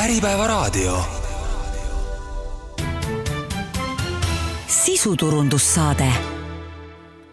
[0.00, 0.98] Äripäevaraadio.
[4.66, 6.12] sisuturundussaade.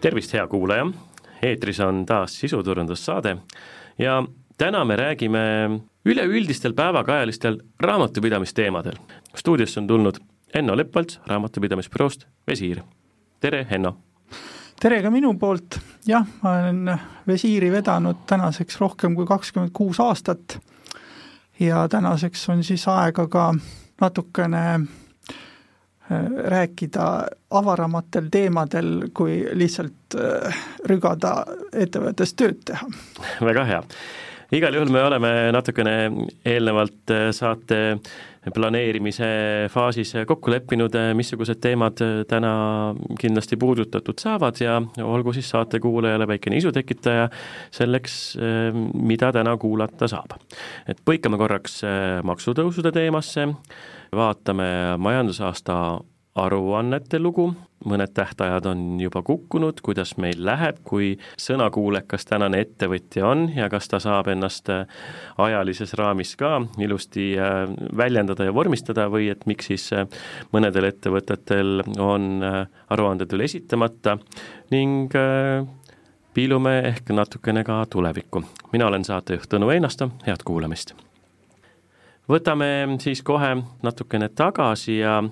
[0.00, 0.86] tervist, hea kuulaja,
[1.42, 3.36] eetris on taas sisuturundussaade
[3.98, 4.24] ja
[4.58, 5.38] täna me räägime
[6.04, 8.92] üleüldistel päevakajalistel raamatupidamisteemadel.
[9.36, 10.14] stuudiosse on tulnud
[10.54, 12.82] Enno Leppvalts raamatupidamisbüroost Visiir.
[13.40, 13.96] tere, Enno!
[14.80, 20.60] tere ka minu poolt, jah, ma olen Visiiri vedanud tänaseks rohkem kui kakskümmend kuus aastat
[21.60, 23.54] ja tänaseks on siis aega ka
[24.00, 32.88] natukene äh, rääkida avaramatel teemadel, kui lihtsalt äh, rügada ettevõttes tööd teha.
[33.40, 33.82] väga hea
[34.52, 35.94] igal juhul me oleme natukene
[36.44, 37.98] eelnevalt äh, saate
[38.54, 39.28] planeerimise
[39.72, 42.52] faasis kokku leppinud, äh, missugused teemad äh, täna
[43.20, 47.28] kindlasti puudutatud saavad ja olgu siis saatekuulajale väikene isutekitaja
[47.74, 48.36] selleks,
[48.94, 50.36] mida täna kuulata saab.
[50.88, 51.80] et põikame korraks
[52.24, 53.48] maksutõusude teemasse,
[54.14, 55.78] vaatame majandusaasta
[56.38, 57.48] aruannete lugu,
[57.88, 63.88] mõned tähtajad on juba kukkunud, kuidas meil läheb, kui sõnakuulekas tänane ettevõtja on ja kas
[63.90, 64.84] ta saab ennast äh,
[65.38, 67.64] ajalises raamis ka ilusti äh,
[67.96, 70.06] väljendada ja vormistada või et miks siis äh,
[70.52, 74.18] mõnedel ettevõtetel on aruanded veel esitamata
[74.72, 75.14] ning
[76.34, 78.42] piilume ehk natukene ka tulevikku.
[78.72, 80.94] mina olen saatejuht Tõnu Einasto, head kuulamist!
[82.28, 85.22] võtame siis kohe natukene tagasi ja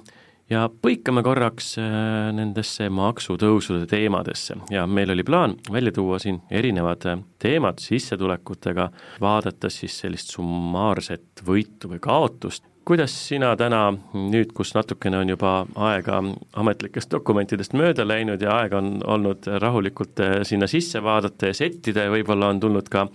[0.50, 1.88] ja põikame korraks äh,
[2.34, 8.88] nendesse maksutõusude teemadesse ja meil oli plaan välja tuua siin erinevad äh, teemad sissetulekutega,
[9.20, 12.64] vaadates siis sellist summaarset võitu või kaotust.
[12.86, 16.22] kuidas sina täna, nüüd kus natukene on juba aega
[16.54, 22.06] ametlikest dokumentidest mööda läinud ja aega on olnud rahulikult äh, sinna sisse vaadata ja settida
[22.06, 23.08] ja võib-olla on tulnud ka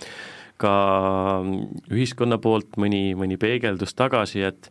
[0.61, 0.71] ka
[1.89, 4.69] ühiskonna poolt mõni, mõni peegeldus tagasi, et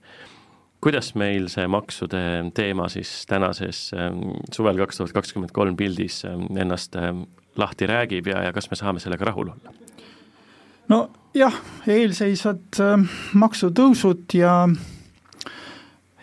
[0.80, 2.22] kuidas meil see maksude
[2.54, 7.26] teema siis tänases ähm, suvel kaks tuhat kakskümmend kolm pildis ähm, ennast ähm,
[7.56, 9.74] lahti räägib ja, ja kas me saame sellega rahul olla?
[10.88, 11.02] no
[11.34, 12.80] jah, eelseisvad
[13.38, 14.54] maksutõusud ja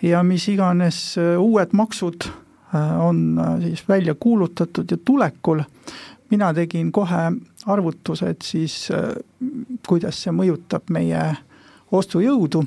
[0.02, 5.62] ja mis iganes äh, uued maksud äh, on äh, siis välja kuulutatud ja tulekul,
[6.30, 7.32] mina tegin kohe
[7.66, 8.90] arvutused siis,
[9.88, 11.22] kuidas see mõjutab meie
[11.92, 12.62] ostujõudu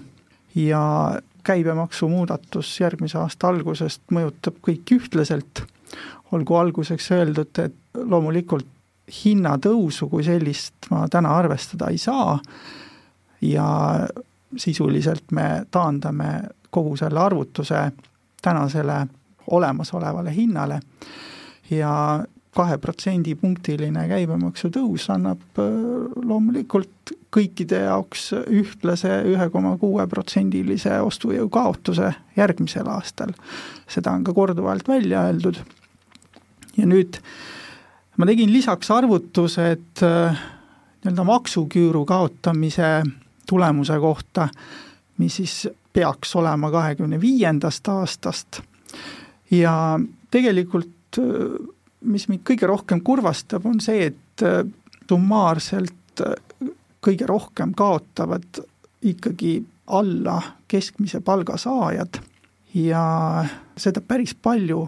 [0.61, 0.83] ja
[1.45, 5.65] käibemaksumuudatus järgmise aasta algusest mõjutab kõiki ühtlaselt,
[6.33, 8.69] olgu alguseks öeldud, et loomulikult
[9.11, 12.39] hinnatõusu kui sellist ma täna arvestada ei saa
[13.43, 13.67] ja
[14.57, 16.31] sisuliselt me taandame
[16.71, 17.91] kogu selle arvutuse
[18.43, 19.07] tänasele
[19.51, 20.81] olemasolevale hinnale
[21.71, 21.93] ja
[22.55, 25.67] kahe protsendipunktiline käibemaksu tõus annab äh,
[26.25, 33.33] loomulikult kõikide jaoks ühtlase ühe koma kuue protsendilise ostujõu kaotuse järgmisel aastal.
[33.89, 35.61] seda on ka korduvalt välja öeldud.
[36.77, 37.21] ja nüüd
[38.17, 40.41] ma tegin lisaks arvutuse, et äh,
[41.05, 43.03] nii-öelda maksuküüru kaotamise
[43.49, 44.49] tulemuse kohta,
[45.19, 48.63] mis siis peaks olema kahekümne viiendast aastast
[49.51, 51.57] ja tegelikult äh,
[52.01, 54.65] mis mind kõige rohkem kurvastab, on see, et äh,
[55.09, 56.23] summaarselt
[57.01, 58.63] kõige rohkem kaotavad
[59.03, 62.21] ikkagi alla keskmise palga saajad.
[62.75, 63.45] Ja
[63.77, 64.85] seda päris palju,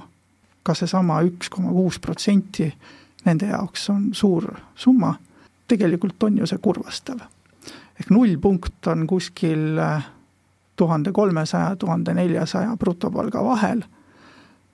[0.62, 2.68] ka seesama üks koma kuus protsenti
[3.24, 4.46] nende jaoks on suur
[4.78, 5.14] summa,
[5.68, 7.20] tegelikult on ju see kurvastav.
[8.00, 9.80] ehk nullpunkt on kuskil
[10.76, 13.82] tuhande kolmesaja, tuhande neljasaja brutopalga vahel,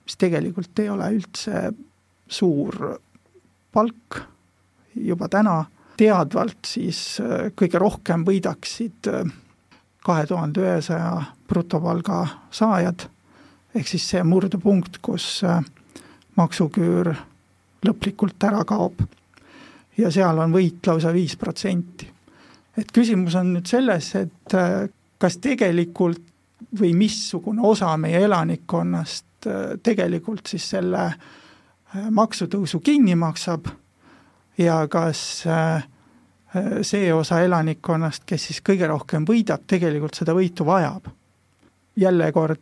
[0.05, 1.71] mis tegelikult ei ole üldse
[2.27, 2.99] suur
[3.71, 4.21] palk.
[4.95, 5.65] Juba täna,
[5.99, 9.31] teadvalt siis äh, kõige rohkem võidaksid äh,
[10.05, 11.15] kahe tuhande ühesaja
[11.49, 12.21] brutopalga
[12.55, 13.07] saajad,
[13.75, 15.59] ehk siis see murdepunkt, kus äh,
[16.39, 17.11] maksuküür
[17.87, 19.01] lõplikult ära kaob.
[19.99, 22.07] ja seal on võit lausa viis protsenti.
[22.77, 24.55] et küsimus on nüüd selles, et
[25.19, 26.21] kas tegelikult
[26.79, 29.47] või missugune osa meie elanikkonnast
[29.83, 31.05] tegelikult siis selle
[32.11, 33.67] maksutõusu kinni maksab
[34.59, 35.83] ja kas äh,
[36.81, 41.07] see osa elanikkonnast, kes siis kõige rohkem võidab, tegelikult seda võitu vajab.
[41.99, 42.61] jälle kord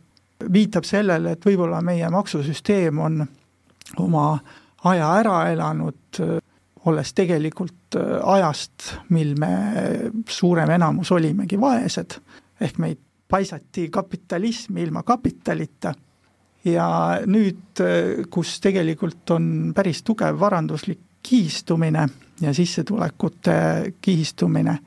[0.52, 3.26] viitab sellele, et võib-olla meie maksusüsteem on
[3.98, 4.38] oma
[4.84, 6.20] aja ära elanud,
[6.86, 9.52] olles tegelikult äh, ajast, mil me
[10.28, 12.18] suurem enamus olimegi vaesed,
[12.60, 12.98] ehk meid
[13.28, 15.92] paisati kapitalismi ilma kapitalita
[16.64, 16.88] ja
[17.26, 17.80] nüüd,
[18.30, 22.08] kus tegelikult on päris tugev varanduslik kihistumine
[22.40, 24.78] ja sissetulekute kihistumine,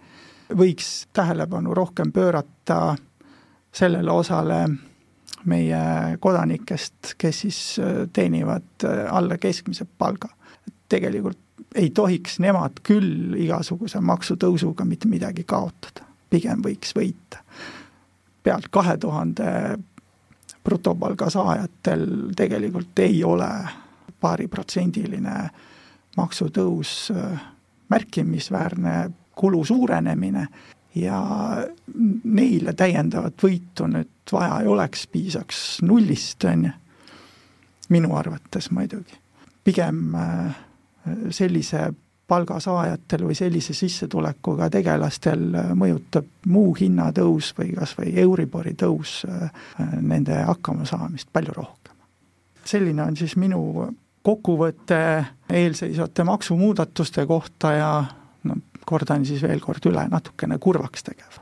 [0.57, 2.95] võiks tähelepanu rohkem pöörata
[3.71, 4.67] sellele osale
[5.45, 7.59] meie kodanikest, kes siis
[8.13, 10.29] teenivad alla keskmise palga.
[10.89, 11.39] tegelikult
[11.75, 17.39] ei tohiks nemad küll igasuguse maksutõusuga mitte midagi kaotada, pigem võiks võita.
[18.43, 19.77] pealt kahe tuhande
[20.63, 23.49] brutopalga saajatel tegelikult ei ole
[24.19, 25.49] paariprotsendiline
[26.17, 27.11] maksutõus
[27.89, 30.47] märkimisväärne kulu suurenemine
[30.95, 31.21] ja
[32.23, 36.71] neile täiendavat võitu nüüd vaja ei oleks, piisaks nullist, on ju,
[37.91, 39.19] minu arvates muidugi.
[39.63, 40.55] pigem äh,
[41.29, 41.91] sellise
[42.27, 45.43] palga saajatel või sellise sissetulekuga tegelastel
[45.75, 49.51] mõjutab muu hinnatõus või kas või Euribori tõus äh,
[50.01, 51.95] nende hakkamasaamist palju rohkem.
[52.65, 53.89] selline on siis minu
[54.23, 57.91] kokkuvõte eelseisvate maksumuudatuste kohta ja
[58.43, 61.41] no kordan siis veel kord üle, natukene kurvaks tegev.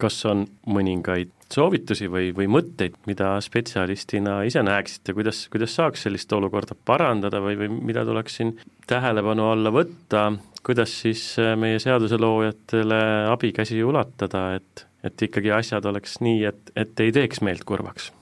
[0.00, 6.32] kas on mõningaid soovitusi või, või mõtteid, mida spetsialistina ise näeksite, kuidas, kuidas saaks sellist
[6.32, 8.54] olukorda parandada või, või mida tuleks siin
[8.88, 10.30] tähelepanu alla võtta,
[10.66, 13.02] kuidas siis äh, meie seaduseloojatele
[13.32, 18.12] abikäsi ulatada, et, et ikkagi asjad oleks nii, et, et ei teeks meelt kurvaks?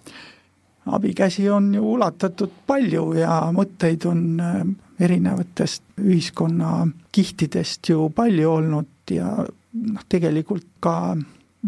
[0.89, 4.63] Abikäsi on ju ulatatud palju ja mõtteid on äh,
[5.01, 11.17] erinevatest ühiskonna kihtidest ju palju olnud ja noh, tegelikult ka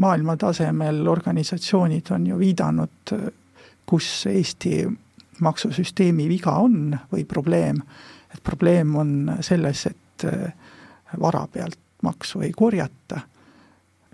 [0.01, 3.15] maailma tasemel organisatsioonid on ju viidanud,
[3.87, 4.85] kus Eesti
[5.41, 7.81] maksusüsteemi viga on või probleem,
[8.35, 10.27] et probleem on selles, et
[11.21, 13.21] vara pealt maksu ei korjata,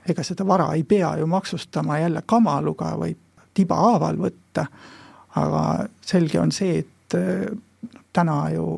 [0.08, 3.25] ega seda vara ei pea ju maksustama jälle kamaluga, võib
[3.56, 4.66] tibahaaval võtta,
[5.36, 5.62] aga
[6.04, 7.16] selge on see, et
[8.12, 8.68] täna ju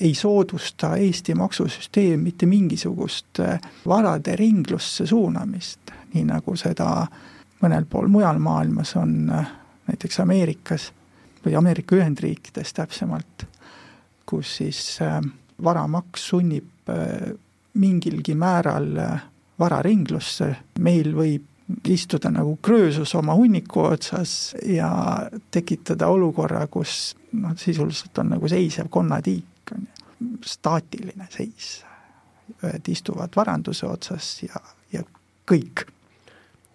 [0.00, 3.38] ei soodusta Eesti maksusüsteem mitte mingisugust
[3.86, 5.86] varade ringlusse suunamist
[6.16, 6.90] nii nagu seda
[7.62, 9.48] mõnel pool mujal maailmas on äh,
[9.90, 10.90] näiteks Ameerikas
[11.44, 13.46] või Ameerika Ühendriikides täpsemalt,
[14.26, 15.20] kus siis äh,
[15.62, 17.32] varamaks sunnib äh,
[17.76, 18.88] mingilgi määral
[19.60, 20.48] vararinglusse,
[20.80, 21.44] meil võib
[21.88, 24.90] istuda nagu kröösus oma hunniku otsas ja
[25.50, 31.82] tekitada olukorra, kus noh, sisuliselt on nagu seisev konnatiik, on ju, staatiline seis.
[32.62, 34.60] ühed istuvad varanduse otsas ja,
[34.92, 35.02] ja
[35.50, 35.82] kõik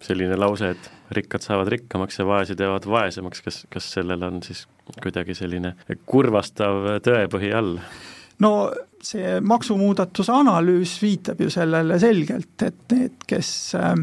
[0.02, 4.66] selline lause, et rikkad saavad rikkamaks ja vaesed jäävad vaesemaks, kas, kas sellel on siis
[5.02, 5.74] kuidagi selline
[6.06, 7.78] kurvastav tõepõhi all?
[8.42, 8.52] no
[9.02, 13.94] see maksumuudatuse analüüs viitab ju sellele selgelt, et need, kes äh,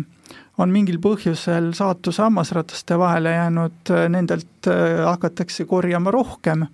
[0.60, 6.68] on mingil põhjusel saatuse hammasrataste vahele jäänud, äh, nendelt äh, hakatakse korjama rohkem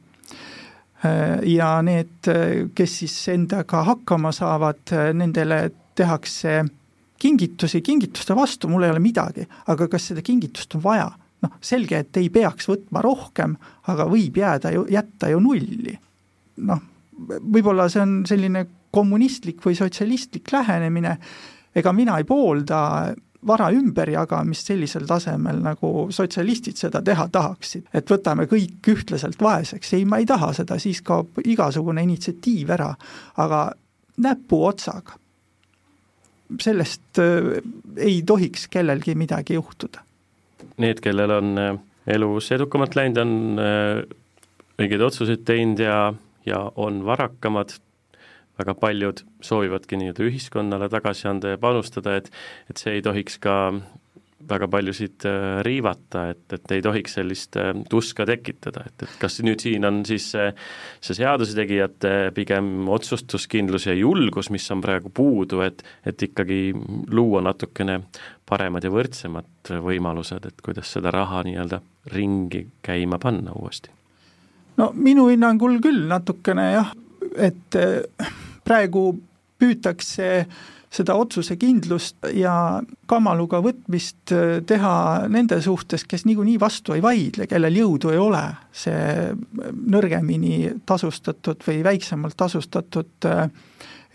[1.45, 2.25] ja need,
[2.73, 5.59] kes siis endaga hakkama saavad, nendele
[5.93, 6.63] tehakse
[7.21, 11.11] kingitusi, kingituste vastu mul ei ole midagi, aga kas seda kingitust on vaja?
[11.43, 13.53] noh, selge, et ei peaks võtma rohkem,
[13.91, 15.93] aga võib jääda ju, jätta ju nulli.
[16.65, 16.81] noh,
[17.19, 18.65] võib-olla see on selline
[18.95, 21.17] kommunistlik või sotsialistlik lähenemine,
[21.75, 22.79] ega mina ei poolda
[23.47, 30.05] vara ümberjagamist sellisel tasemel, nagu sotsialistid seda teha tahaksid, et võtame kõik ühtlaselt vaeseks, ei,
[30.05, 32.89] ma ei taha seda, siis kaob igasugune initsiatiiv ära,
[33.41, 33.67] aga
[34.25, 35.19] näpuotsaga
[36.61, 37.61] sellest äh,
[37.97, 40.03] ei tohiks kellelgi midagi juhtuda.
[40.81, 41.73] Need, kellel on äh,
[42.17, 44.03] elus edukamalt läinud, on äh,
[44.81, 45.99] õigeid otsuseid teinud ja,
[46.45, 47.77] ja on varakamad,
[48.59, 52.31] väga paljud soovivadki nii-öelda ühiskonnale tagasi anda ja panustada, et
[52.69, 53.55] et see ei tohiks ka
[54.49, 59.39] väga paljusid äh, riivata, et, et ei tohiks sellist äh, tuska tekitada, et, et kas
[59.45, 60.49] nüüd siin on siis see,
[61.03, 66.59] see seadusetegijate pigem otsustuskindlus ja julgus, mis on praegu puudu, et, et ikkagi
[67.13, 68.01] luua natukene
[68.45, 71.81] paremad ja võrdsemad võimalused, et kuidas seda raha nii-öelda
[72.13, 73.93] ringi käima panna uuesti?
[74.77, 76.91] no minu hinnangul küll natukene jah,
[77.37, 78.29] et äh,
[78.65, 79.11] praegu
[79.59, 80.55] püütakse äh,
[80.95, 84.95] seda otsusekindlust ja kamaluga võtmist äh, teha
[85.31, 88.43] nende suhtes, kes niikuinii vastu ei vaidle, kellel jõudu ei ole,
[88.75, 89.31] see
[89.95, 93.47] nõrgemini tasustatud või väiksemalt tasustatud äh,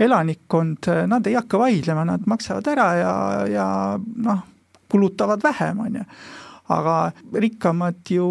[0.00, 3.14] elanikkond, äh, nad ei hakka vaidlema, nad maksavad ära ja,
[3.50, 3.66] ja
[3.98, 4.44] noh,
[4.90, 6.06] kulutavad vähem, on ju.
[6.70, 6.96] aga
[7.42, 8.26] rikkamad ju,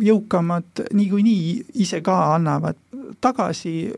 [0.00, 2.78] jõukamad niikuinii ise ka annavad.
[3.20, 3.92] Tagasi,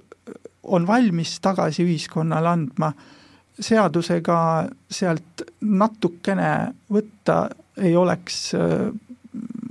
[0.62, 2.92] on valmis tagasi ühiskonnale andma
[3.61, 4.40] seadusega
[4.90, 6.50] sealt natukene
[6.92, 7.42] võtta
[7.80, 8.88] ei oleks äh,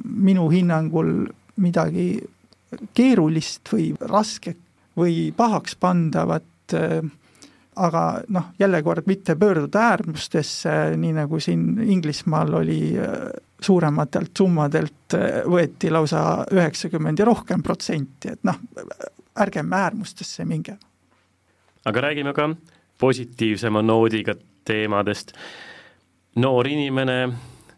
[0.06, 1.14] minu hinnangul
[1.60, 2.12] midagi
[2.94, 4.60] keerulist või rasket
[5.00, 7.02] või pahaks pandavat, äh,
[7.80, 12.82] aga noh, jälle kord mitte pöörduda äärmustesse, nii nagu siin Inglismaal oli
[13.62, 15.16] suurematelt summadelt
[15.50, 18.60] võeti lausa üheksakümmend ja rohkem protsenti, et noh,
[19.40, 20.78] ärgem äärmustesse minge.
[21.86, 22.50] aga räägime ka
[22.98, 24.36] positiivsema noodiga
[24.66, 25.34] teemadest.
[26.36, 27.34] noor inimene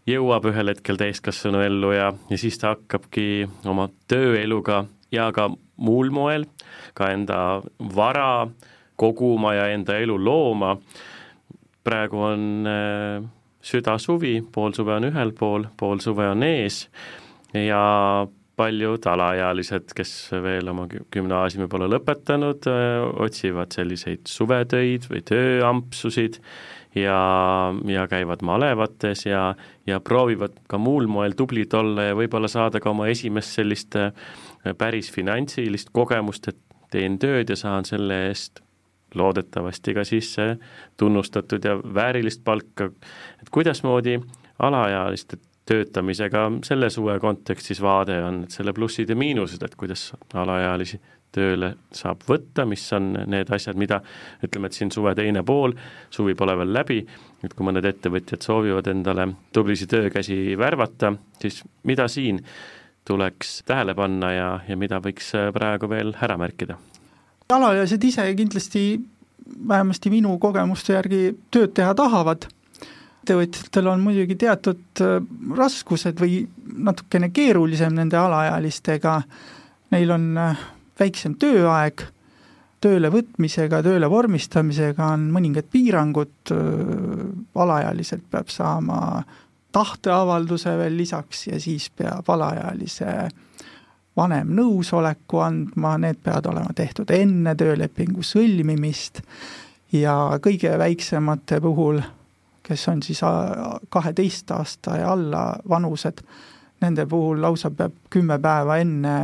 [0.08, 6.10] jõuab ühel hetkel täiskasvanu ellu ja, ja siis ta hakkabki oma tööeluga ja ka muul
[6.14, 6.46] moel
[6.94, 7.62] ka enda
[7.96, 8.48] vara
[8.96, 10.78] koguma ja enda elu looma.
[11.84, 13.24] praegu on äh,
[13.62, 16.86] südasuvi, pool suve on ühel pool, pool suve on ees
[17.54, 17.82] ja
[18.62, 20.12] paljud alaealised, kes
[20.44, 22.68] veel oma gümnaasiumi pole lõpetanud,
[23.26, 26.40] otsivad selliseid suvetöid või tööampsusid
[26.98, 27.20] ja,
[27.90, 29.52] ja käivad malevates ja,
[29.88, 33.98] ja proovivad ka muul moel tublid olla ja võib-olla saada ka oma esimest sellist
[34.78, 36.60] päris finantsilist kogemust, et
[36.92, 38.62] teen tööd ja saan selle eest
[39.16, 40.36] loodetavasti ka siis
[40.98, 42.92] tunnustatud ja väärilist palka,
[43.42, 44.20] et kuidasmoodi
[44.60, 51.00] alaealiste töötamisega selle suve kontekstis vaade on, et selle plussid ja miinused, et kuidas alaealisi
[51.32, 54.02] tööle saab võtta, mis on need asjad, mida
[54.44, 55.76] ütleme, et siin suve teine pool,
[56.12, 57.00] suvi pole veel läbi,
[57.46, 62.42] et kui mõned ettevõtjad soovivad endale tublisid töökäsi värvata, siis mida siin
[63.08, 66.78] tuleks tähele panna ja, ja mida võiks praegu veel ära märkida?
[67.50, 68.84] Alaealised ise kindlasti
[69.68, 71.22] vähemasti minu kogemuste järgi
[71.52, 72.48] tööd teha tahavad.
[73.22, 75.20] Ettevõtjatel on muidugi teatud äh,
[75.58, 76.42] raskused või
[76.88, 79.20] natukene keerulisem nende alaealistega,
[79.94, 80.64] neil on äh,
[81.00, 82.02] väiksem tööaeg,
[82.82, 87.22] tööle võtmisega, tööle vormistamisega on mõningad piirangud, äh,
[87.62, 89.22] alaealiselt peab saama
[89.72, 93.30] tahteavalduse veel lisaks ja siis peab alaealise
[94.18, 99.22] vanem nõusoleku andma, need peavad olema tehtud enne töölepingu sõlmimist.
[99.92, 102.02] Ja kõige väiksemate puhul
[102.64, 103.22] kes on siis
[103.90, 106.22] kaheteist aasta ja alla vanused,
[106.82, 109.16] nende puhul lausa peab kümme päeva enne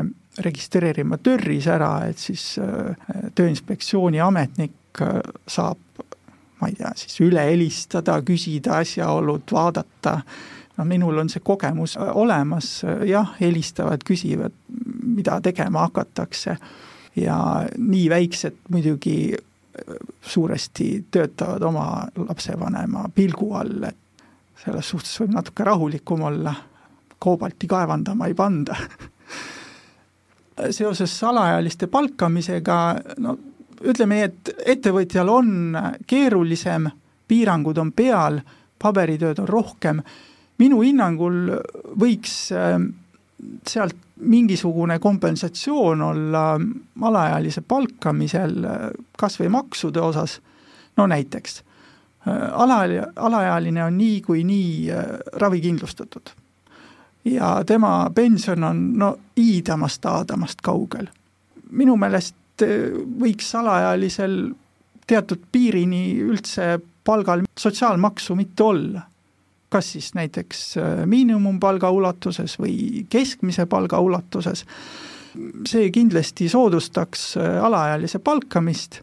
[0.44, 5.80] registreerima TÖR-is ära, et siis äh, Tööinspektsiooni ametnik äh, saab
[6.58, 10.20] ma ei tea, siis üle helistada, küsida asjaolud, vaadata,
[10.78, 14.54] no minul on see kogemus äh, olemas, jah, helistavad, küsivad,
[15.04, 16.58] mida tegema hakatakse.
[17.18, 17.38] Ja
[17.78, 19.34] nii väiksed muidugi
[20.22, 23.98] suuresti töötavad oma lapsevanema pilgu all, et
[24.64, 26.54] selles suhtes võib natuke rahulikum olla,
[27.20, 28.76] koobalti kaevandama ei panda.
[30.70, 32.78] Seoses alaealiste palkamisega,
[33.22, 33.38] no
[33.86, 36.90] ütleme nii, et ettevõtjal on keerulisem,
[37.28, 38.40] piirangud on peal,
[38.82, 40.02] paberitööd on rohkem,
[40.58, 41.52] minu hinnangul
[42.00, 42.36] võiks
[43.68, 46.44] sealt mingisugune kompensatsioon olla
[47.06, 48.56] alaealise palkamisel
[49.18, 50.40] kas või maksude osas,
[50.98, 51.62] no näiteks
[52.52, 52.80] ala,
[53.16, 56.30] alaealine on niikuinii äh, ravikindlustatud.
[57.26, 61.08] Ja tema pension on no iidamast-aadamast kaugel.
[61.72, 62.68] minu meelest äh,
[63.20, 64.54] võiks alaealisel
[65.08, 69.02] teatud piirini üldse palgal sotsiaalmaksu mitte olla
[69.70, 74.66] kas siis näiteks äh, miinimumpalga ulatuses või keskmise palga ulatuses,
[75.68, 79.02] see kindlasti soodustaks äh, alaealise palkamist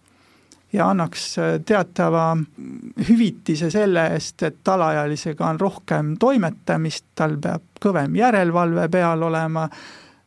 [0.75, 2.37] ja annaks äh, teatava
[3.09, 9.69] hüvitise selle eest, et alaealisega on rohkem toimetamist, tal peab kõvem järelevalve peal olema,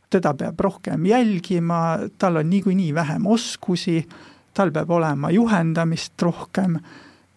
[0.09, 1.81] teda peab rohkem jälgima,
[2.17, 3.99] tal on niikuinii vähem oskusi,
[4.53, 6.77] tal peab olema juhendamist rohkem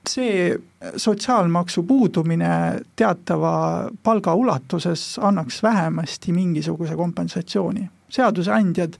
[0.09, 0.57] see
[0.97, 7.88] sotsiaalmaksu puudumine teatava palga ulatuses annaks vähemasti mingisuguse kompensatsiooni.
[8.11, 8.97] seadusandjad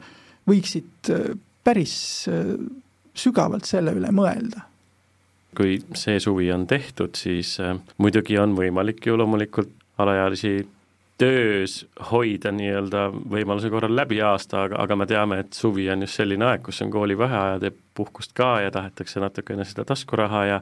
[0.49, 1.31] võiksid äh,
[1.65, 2.57] päris äh,
[3.15, 4.67] sügavalt selle üle mõelda
[5.57, 10.61] kui see suvi on tehtud, siis äh, muidugi on võimalik ju loomulikult alaealisi
[11.21, 11.75] töös
[12.11, 16.47] hoida nii-öelda võimaluse korral läbi aasta, aga, aga me teame, et suvi on just selline
[16.49, 20.61] aeg, kus on koolivaheajad ja puhkust ka ja tahetakse natukene seda taskuraha ja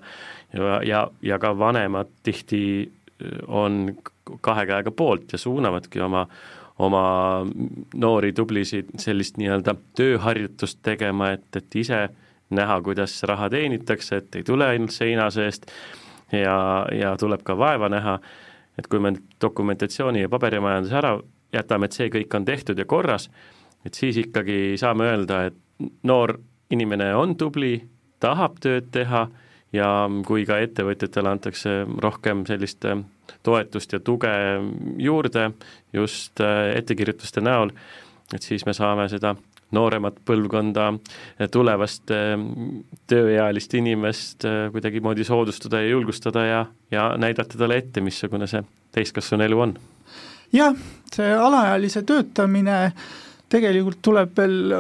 [0.52, 3.96] ja, ja, ja ka vanemad tihti äh, on
[4.40, 6.26] kahe käega poolt ja suunavadki oma
[6.78, 7.46] oma
[7.98, 12.04] noori tublisid sellist nii-öelda tööharjutust tegema, et, et ise
[12.54, 15.66] näha, kuidas raha teenitakse, et ei tule ainult seina seest
[16.32, 18.18] ja, ja tuleb ka vaeva näha
[18.78, 21.16] et kui me dokumentatsiooni ja paberimajanduse ära
[21.54, 23.28] jätame, et see kõik on tehtud ja korras,
[23.86, 26.36] et siis ikkagi saame öelda, et noor
[26.70, 27.78] inimene on tubli,
[28.20, 29.26] tahab tööd teha
[29.72, 29.88] ja
[30.26, 33.00] kui ka ettevõtjatele antakse rohkem sellist äh,
[33.46, 34.32] toetust ja tuge
[34.98, 35.50] juurde
[35.92, 37.72] just äh, ettekirjutuste näol,
[38.34, 39.34] et siis me saame seda
[39.76, 40.88] nooremat põlvkonda,
[41.52, 42.12] tulevast
[43.08, 48.62] tööealist inimest kuidagimoodi soodustada ja julgustada ja, ja näidata talle ette, missugune see
[48.96, 49.74] täiskasvanu elu on.
[50.52, 50.76] jah,
[51.12, 52.78] see alaealise töötamine
[53.48, 54.74] tegelikult tuleb veel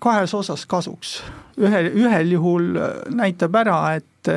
[0.00, 1.22] kahes osas kasuks.
[1.58, 2.70] ühel, ühel juhul
[3.14, 4.30] näitab ära, et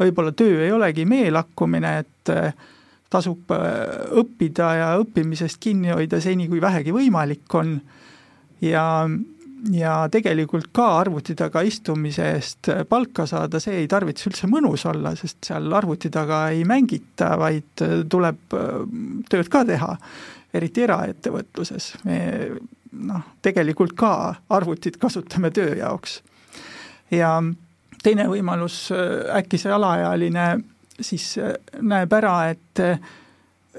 [0.00, 2.32] võib-olla töö ei olegi meelakkumine, et
[3.10, 7.80] tasub õppida ja õppimisest kinni hoida seni, kui vähegi võimalik on
[8.62, 8.84] ja
[9.72, 15.12] ja tegelikult ka arvuti taga istumise eest palka saada, see ei tarvitse üldse mõnus olla,
[15.18, 18.68] sest seal arvuti taga ei mängita, vaid tuleb äh,
[19.30, 19.94] tööd ka teha,
[20.56, 21.92] eriti eraettevõtluses.
[22.04, 22.20] me
[22.90, 24.12] noh, tegelikult ka
[24.50, 26.20] arvutit kasutame töö jaoks.
[27.10, 27.36] ja
[28.02, 30.48] teine võimalus, äh, äkki see alaealine
[31.00, 32.84] siis äh, näeb ära, et,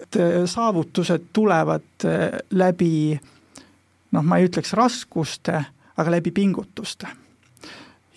[0.01, 0.17] et
[0.49, 2.05] saavutused tulevad
[2.51, 3.30] läbi äh,
[4.11, 5.63] noh, ma ei ütleks raskuste,
[5.97, 7.07] aga läbi pingutuste.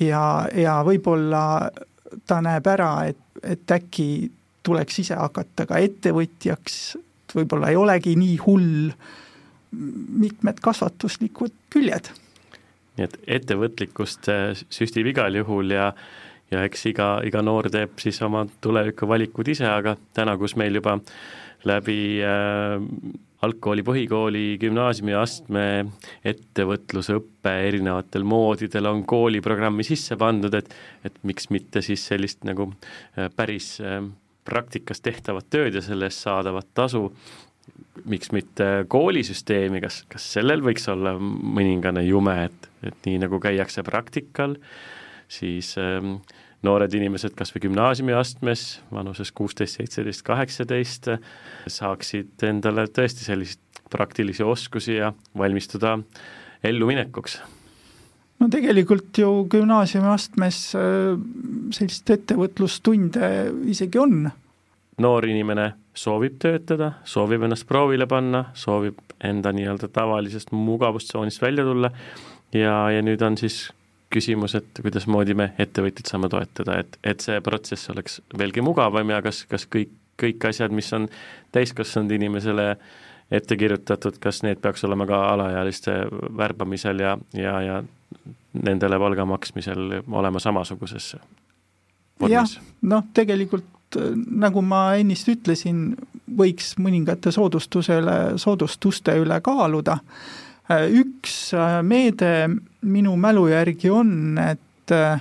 [0.00, 1.44] ja, ja võib-olla
[2.26, 4.30] ta näeb ära, et, et äkki
[4.64, 6.96] tuleks ise hakata ka ettevõtjaks,
[7.34, 8.92] võib-olla ei olegi nii hull,
[10.24, 12.12] mitmed kasvatuslikud küljed.
[12.94, 14.30] nii et ettevõtlikkust
[14.70, 15.90] süstib igal juhul ja
[16.52, 20.98] ja eks iga, iga noor teeb siis oma tulevikuvalikud ise, aga täna, kus meil juba
[21.66, 22.76] läbi äh,
[23.44, 25.66] algkooli, põhikooli, gümnaasiumiastme
[26.32, 30.74] ettevõtlusõpe erinevatel moodidel on kooliprogrammi sisse pandud, et
[31.04, 34.00] et miks mitte siis sellist nagu äh, päris äh,
[34.44, 37.08] praktikas tehtavat tööd ja selle eest saadavat tasu,
[38.10, 43.84] miks mitte koolisüsteemi, kas, kas sellel võiks olla mõningane jume, et, et nii nagu käiakse
[43.86, 44.58] praktikal,
[45.32, 46.18] siis ähm,
[46.64, 51.10] noored inimesed kas või gümnaasiumiastmes vanuses kuusteist, seitseteist, kaheksateist
[51.66, 53.60] saaksid endale tõesti selliseid
[53.92, 55.98] praktilisi oskusi ja valmistuda
[56.64, 57.38] elluminekuks
[58.44, 61.14] no tegelikult ju gümnaasiumiastmes äh,
[61.74, 63.30] sellist ettevõtlustunde
[63.72, 64.28] isegi on.
[65.00, 71.90] noor inimene soovib töötada, soovib ennast proovile panna, soovib enda nii-öelda tavalisest mugavustsoonist välja tulla
[72.54, 73.68] ja, ja nüüd on siis
[74.14, 79.20] küsimus, et kuidasmoodi me ettevõtjaid saame toetada, et, et see protsess oleks veelgi mugavam ja
[79.24, 81.08] kas, kas kõik, kõik asjad, mis on
[81.54, 82.68] täiskasvanud inimesele
[83.34, 85.96] ette kirjutatud, kas need peaks olema ka alaealiste
[86.38, 87.80] värbamisel ja, ja, ja
[88.62, 91.14] nendele palga maksmisel olema samasuguses
[92.20, 92.58] vormis?
[92.82, 95.92] noh, tegelikult nagu ma ennist ütlesin,
[96.38, 102.48] võiks mõningate soodustusele, soodustuste üle kaaluda Äh, üks äh, meede
[102.82, 105.20] minu mälu järgi on, et äh,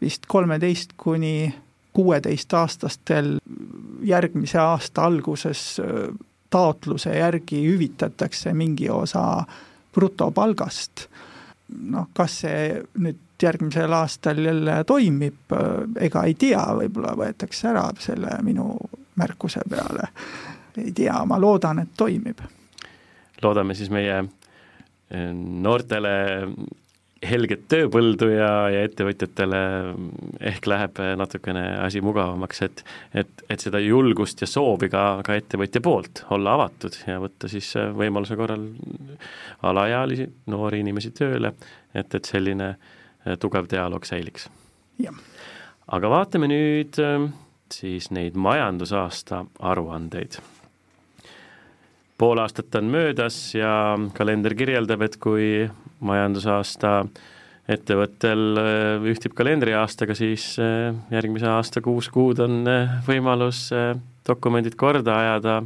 [0.00, 1.54] vist kolmeteist kuni
[1.92, 3.38] kuueteistaastastel
[4.06, 5.80] järgmise aasta alguses
[6.50, 9.44] taotluse järgi hüvitatakse mingi osa
[9.94, 11.08] brutopalgast.
[11.68, 15.52] noh, kas see nüüd järgmisel aastal jälle toimib,
[16.00, 18.70] ega ei tea, võib-olla võetakse ära selle minu
[19.18, 20.08] märkuse peale.
[20.78, 22.40] ei tea, ma loodan, et toimib.
[23.42, 24.24] loodame siis meie
[25.12, 26.12] noortele
[27.24, 29.60] helget tööpõldu ja, ja ettevõtjatele
[30.52, 32.82] ehk läheb natukene asi mugavamaks, et
[33.22, 37.72] et, et seda julgust ja soovi ka, ka ettevõtja poolt olla avatud ja võtta siis
[37.98, 38.68] võimaluse korral
[39.66, 41.54] alaealisi, noori inimesi tööle,
[41.94, 42.74] et, et selline
[43.40, 44.48] tugev dialoog säiliks.
[45.88, 47.00] aga vaatame nüüd
[47.72, 50.38] siis neid majandusaasta aruandeid
[52.18, 55.68] pool aastat on möödas ja kalender kirjeldab, et kui
[56.00, 56.92] majandusaasta
[57.68, 63.68] ettevõttel äh, ühtib kalendriaastaga, siis äh, järgmise aasta kuus kuud on äh, võimalus
[64.28, 65.60] dokumendid korda ajada,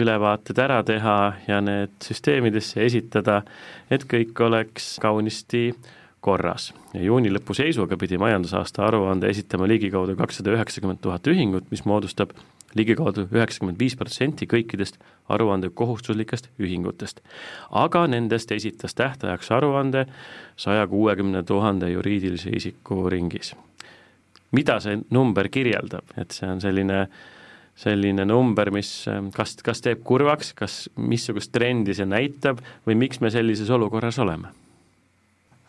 [0.00, 1.16] ülevaated ära teha
[1.48, 3.40] ja need süsteemidesse esitada,
[3.90, 5.70] et kõik oleks kaunisti
[6.20, 6.70] korras.
[6.94, 12.32] ja juuni lõpu seisuga pidi majandusaasta aruande esitama ligikaudu kakssada üheksakümmend tuhat ühingut, mis moodustab
[12.74, 17.20] ligikaudu üheksakümmend viis protsenti kõikidest aruande kohustuslikest ühingutest.
[17.70, 20.06] aga nendest esitas tähtajaks aruande
[20.56, 23.54] saja kuuekümne tuhande juriidilise isiku ringis.
[24.52, 27.08] mida see number kirjeldab, et see on selline
[27.80, 33.30] selline number, mis kas, kas teeb kurvaks, kas, missugust trendi see näitab või miks me
[33.30, 34.52] sellises olukorras oleme?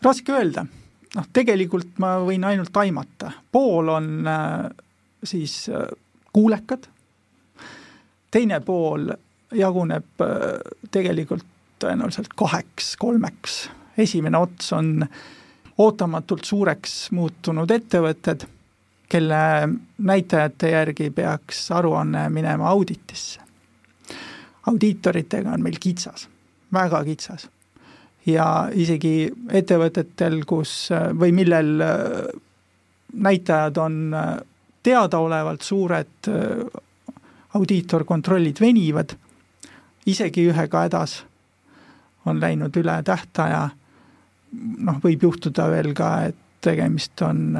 [0.02, 0.66] raske öelda,
[1.14, 4.70] noh tegelikult ma võin ainult aimata, pool on äh,
[5.24, 5.86] siis äh,
[6.32, 6.86] kuulekad,
[8.30, 9.12] teine pool
[9.54, 10.58] jaguneb äh,
[10.90, 11.46] tegelikult
[11.82, 13.70] tõenäoliselt kaheks, kolmeks.
[13.98, 15.06] esimene ots on
[15.78, 18.46] ootamatult suureks muutunud ettevõtted,
[19.08, 19.68] kelle
[19.98, 23.40] näitajate järgi peaks aruanne minema auditisse.
[24.66, 26.28] audiitoritega on meil kitsas,
[26.72, 27.48] väga kitsas.
[28.26, 31.82] ja isegi ettevõtetel, kus või millel
[33.12, 34.14] näitajad on
[34.82, 36.30] teadaolevalt suured,
[37.54, 39.14] audiitorkontrollid venivad,
[40.06, 41.20] isegi ühega hädas
[42.26, 43.68] on läinud üle tähtaja,
[44.86, 47.54] noh, võib juhtuda veel ka, et tegemist on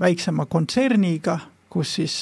[0.00, 1.38] väiksema kontserniga,
[1.72, 2.18] kus siis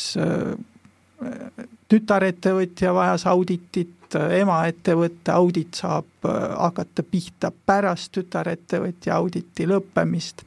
[1.92, 10.44] tütarettevõtja vajas auditit, emaettevõtte audit saab äh, hakata pihta pärast tütarettevõtja auditi lõppemist,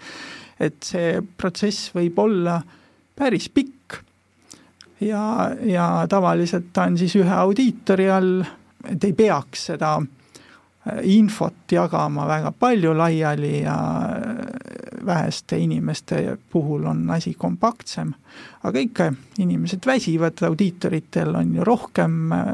[0.62, 2.60] et see protsess võib olla
[3.18, 3.75] päris pikk
[5.02, 8.44] ja, ja tavaliselt ta on siis ühe audiitori all,
[8.90, 13.78] et ei peaks seda äh, infot jagama väga palju laiali ja
[15.06, 18.14] väheste inimeste puhul on asi kompaktsem,
[18.64, 22.54] aga ikka, inimesed väsivad, audiitoritel on ju rohkem äh,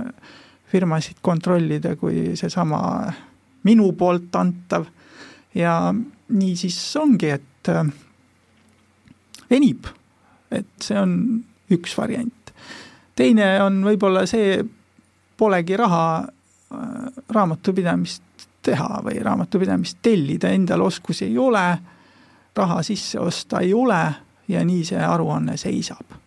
[0.71, 2.81] firmasid kontrollida kui seesama
[3.63, 4.85] minu poolt antav.
[5.53, 5.93] Ja
[6.29, 7.87] nii siis ongi, et äh,
[9.51, 9.87] venib,
[10.51, 11.15] et see on
[11.71, 12.53] üks variant.
[13.15, 14.63] teine on võib-olla see,
[15.37, 21.65] polegi raha äh, raamatupidamist teha või raamatupidamist tellida, endal oskusi ei ole
[22.55, 24.01] raha sisse osta ei ole
[24.47, 26.17] ja nii see aruanne seisab.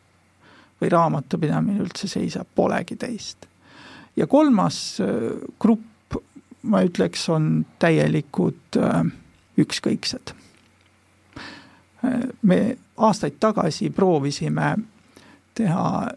[0.81, 3.47] või raamatupidamine üldse seisab, polegi teist.
[4.17, 5.09] ja kolmas äh,
[5.61, 6.19] grupp,
[6.63, 9.05] ma ütleks, on täielikud äh,
[9.59, 10.35] ükskõiksed.
[12.43, 14.75] Me aastaid tagasi proovisime
[15.55, 16.09] teha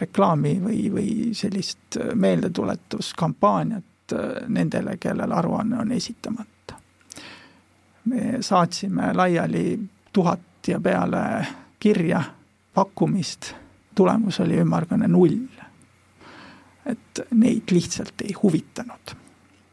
[0.00, 4.14] reklaami või, või sellist meeldetuletuskampaaniat
[4.48, 6.60] nendele, kellel aruanne on esitamata
[8.04, 9.80] me saatsime laiali
[10.12, 11.46] tuhat ja peale
[11.80, 12.22] kirja
[12.74, 13.54] pakkumist,
[13.94, 15.38] tulemus oli ümmargune null.
[16.86, 19.14] et neid lihtsalt ei huvitanud.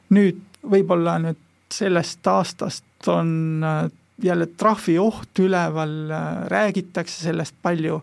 [0.10, 1.40] nüüd võib-olla nüüd
[1.74, 3.92] sellest aastast on äh,
[4.24, 8.02] jälle trahvi oht üleval, äh, räägitakse sellest palju,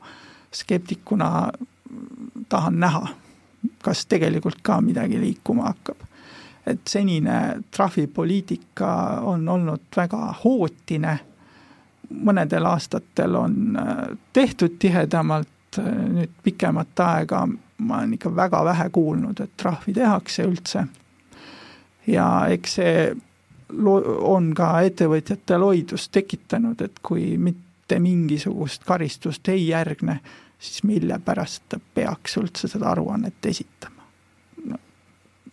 [0.55, 1.53] skeptikuna
[2.49, 3.09] tahan näha,
[3.83, 6.11] kas tegelikult ka midagi liikuma hakkab
[6.67, 11.19] et senine trahvipoliitika on olnud väga hootine,
[12.25, 13.99] mõnedel aastatel on äh,
[14.33, 17.43] tehtud tihedamalt, äh, nüüd pikemat aega
[17.79, 20.87] ma olen ikka väga vähe kuulnud, et trahvi tehakse üldse.
[22.07, 23.15] ja eks see
[24.21, 30.21] on ka ettevõtjate loidust tekitanud, et kui mitte mingisugust karistust ei järgne,
[30.59, 33.95] siis mille pärast ta peaks üldse seda aruannet esitama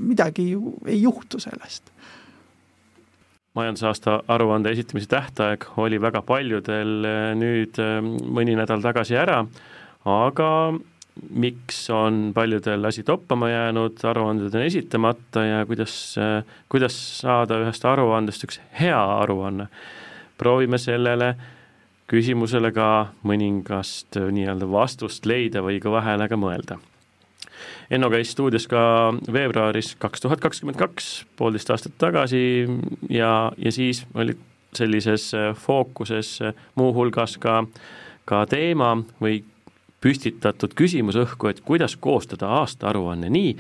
[0.02, 1.92] midagi ju ei juhtu sellest.
[3.56, 7.04] majandusaasta aruande esitamise tähtaeg oli väga paljudel
[7.36, 7.98] nüüd eh,
[8.38, 9.42] mõni nädal tagasi ära,
[10.08, 10.52] aga
[11.36, 16.16] miks on paljudel asi toppama jäänud, aruanded on esitamata ja kuidas,
[16.72, 19.68] kuidas saada ühest aruandest üks hea aruanne.
[20.38, 21.36] proovime sellele
[22.12, 22.88] küsimusele ka
[23.28, 26.80] mõningast nii-öelda vastust leida või kõva häälega mõelda.
[27.92, 28.82] Enno käis stuudios ka
[29.32, 32.42] veebruaris kaks tuhat kakskümmend kaks, poolteist aastat tagasi
[33.12, 34.36] ja, ja siis oli
[34.76, 37.62] sellises äh, fookuses äh, muuhulgas ka,
[38.26, 39.42] ka teema või
[40.02, 43.52] püstitatud küsimus õhku, et kuidas koostada aastaaruanne nii,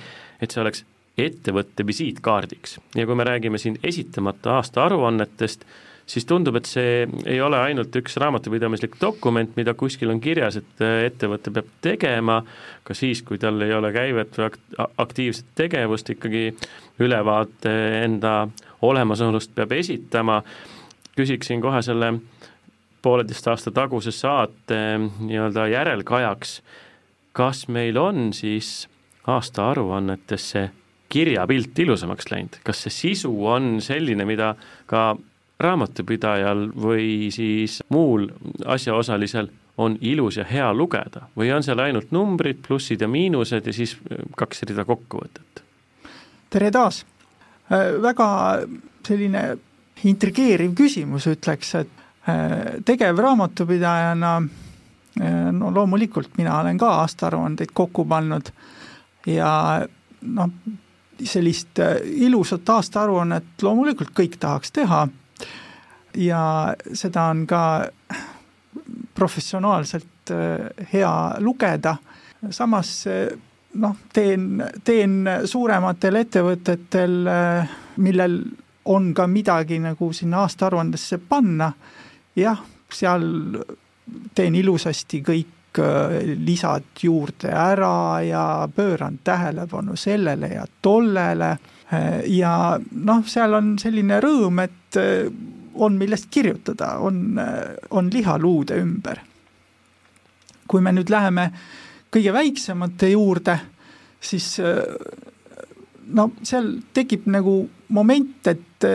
[0.42, 0.86] et see oleks
[1.20, 2.80] ettevõtte visiitkaardiks.
[2.96, 5.68] Ja kui me räägime siin esitamata aastaaruannetest,
[6.10, 10.84] siis tundub, et see ei ole ainult üks raamatupidamislik dokument, mida kuskil on kirjas, et
[10.84, 12.42] äh, ettevõte peab tegema,
[12.84, 14.50] ka siis, kui tal ei ole käivet või
[15.02, 16.50] aktiivset tegevust, ikkagi
[17.02, 18.36] ülevaate enda
[18.82, 20.42] olemasolust peab esitama,
[21.16, 22.14] küsiksin kohe selle
[23.02, 26.62] pooleteist aasta taguse saate nii-öelda järelkajaks,
[27.34, 28.88] kas meil on siis
[29.28, 30.70] aastaaruannetesse
[31.12, 34.54] kirjapilt ilusamaks läinud, kas see sisu on selline, mida
[34.90, 35.12] ka
[35.62, 38.28] raamatupidajal või siis muul
[38.66, 43.74] asjaosalisel on ilus ja hea lugeda või on seal ainult numbrid, plussid ja miinused ja
[43.74, 45.64] siis äh, kaks rida kokkuvõtet?
[46.50, 47.06] tere taas!
[47.72, 48.28] Äh, väga
[49.08, 49.46] selline
[50.06, 54.36] intrigeeriv küsimus, ütleks, et äh, tegevraamatupidajana
[55.52, 58.48] no loomulikult mina olen ka aastaaruandeid kokku pannud
[59.28, 59.50] ja
[60.22, 60.54] noh,
[61.20, 65.02] sellist ilusat aastaaruannet loomulikult kõik tahaks teha
[66.16, 67.62] ja seda on ka
[69.16, 71.96] professionaalselt äh, hea lugeda,
[72.50, 73.28] samas äh,
[73.74, 78.42] noh, teen, teen suurematel ettevõtetel, äh, millel
[78.92, 81.70] on ka midagi nagu sinna aastaaruandesse panna,
[82.36, 83.26] jah, seal
[84.36, 85.58] teen ilusasti kõik
[86.44, 88.42] lisad juurde ära ja
[88.76, 91.54] pööran tähelepanu sellele ja tollele.
[92.28, 92.56] Ja
[92.92, 95.00] noh, seal on selline rõõm, et
[95.74, 97.40] on millest kirjutada, on,
[97.90, 99.22] on liha luude ümber.
[100.72, 101.50] kui me nüüd läheme
[102.12, 103.58] kõige väiksemate juurde,
[104.24, 104.54] siis
[106.16, 107.56] no seal tekib nagu
[107.92, 108.88] moment, et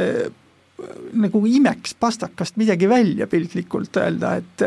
[1.20, 4.64] nagu imeks pastakast midagi välja piltlikult öelda, et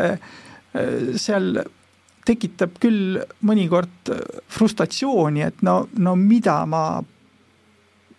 [1.17, 1.63] seal
[2.29, 4.13] tekitab küll mõnikord
[4.53, 6.83] frustratsiooni, et no, no mida ma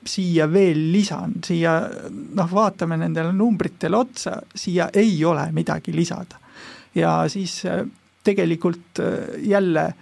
[0.07, 1.75] siia veel lisan, siia
[2.35, 6.39] noh, vaatame nendele numbritele otsa, siia ei ole midagi lisada.
[6.95, 7.87] ja siis äh,
[8.25, 9.07] tegelikult äh,
[9.39, 9.95] jälle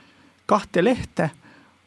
[0.47, 1.31] kahte lehte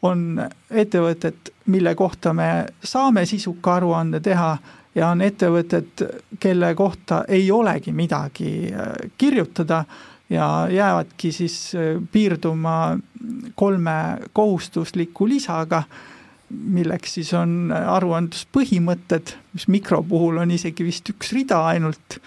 [0.02, 4.58] on ettevõtted, mille kohta me saame sisuka aruande teha
[4.96, 6.06] ja on ettevõtted,
[6.40, 9.86] kelle kohta ei olegi midagi äh, kirjutada
[10.30, 11.74] ja jäävadki siis
[12.12, 12.98] piirduma
[13.56, 15.84] kolme kohustusliku lisaga
[16.52, 22.20] milleks siis on aruandluspõhimõtted, mis mikro puhul on isegi vist üks rida ainult,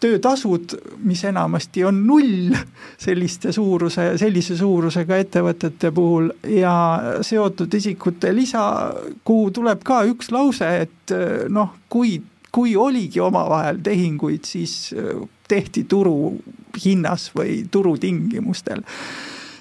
[0.00, 0.74] töötasud,
[1.06, 2.54] mis enamasti on null
[3.00, 6.74] selliste suuruse, sellise suurusega ettevõtete puhul ja
[7.24, 8.64] seotud isikute lisa,
[9.24, 11.14] kuhu tuleb ka üks lause, et
[11.52, 12.16] noh, kui,
[12.52, 14.94] kui oligi omavahel tehinguid, siis
[15.48, 18.82] tehti turuhinnas või turutingimustel.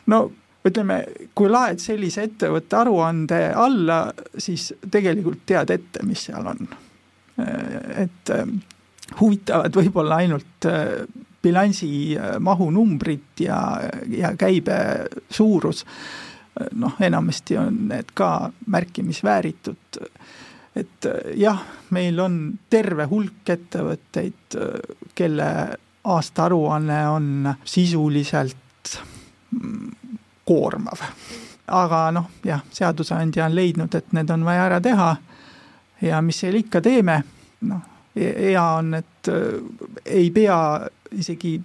[0.07, 0.23] no
[0.67, 0.99] ütleme,
[1.35, 4.05] kui laed sellise ettevõtte aruande alla,
[4.37, 6.67] siis tegelikult tead ette, mis seal on.
[7.97, 8.43] et äh,
[9.19, 11.01] huvitavad võib-olla ainult äh,
[11.43, 13.57] bilansi äh, mahunumbrid ja,
[14.07, 14.77] ja käibe
[15.29, 15.85] suurus.
[16.77, 19.97] noh, enamasti on need ka märkimisvääritud.
[20.75, 24.57] et jah, meil on terve hulk ettevõtteid,
[25.15, 25.49] kelle
[26.03, 28.99] aastaaruanne on sisuliselt
[29.51, 30.02] mm,
[30.45, 31.01] koormav.
[31.67, 35.15] aga noh, jah, seadusandja on leidnud, et need on vaja ära teha
[36.01, 37.21] ja mis seal ikka teeme,
[37.69, 39.61] noh, hea on, et äh,
[40.05, 40.57] ei pea
[41.11, 41.55] isegi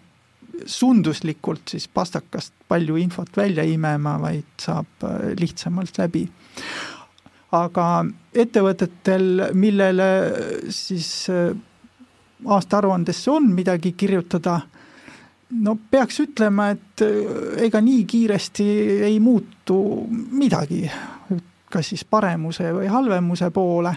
[0.67, 6.29] sunduslikult siis pastakast palju infot välja imema, vaid saab äh, lihtsamalt läbi.
[7.53, 10.09] aga ettevõtetel, millele
[10.71, 11.55] siis äh,
[12.47, 14.61] aastaaruandesse on midagi kirjutada
[15.50, 18.66] no peaks ütlema, et äh, ega nii kiiresti
[19.08, 20.84] ei muutu midagi,
[21.72, 23.94] kas siis paremuse või halvemuse poole.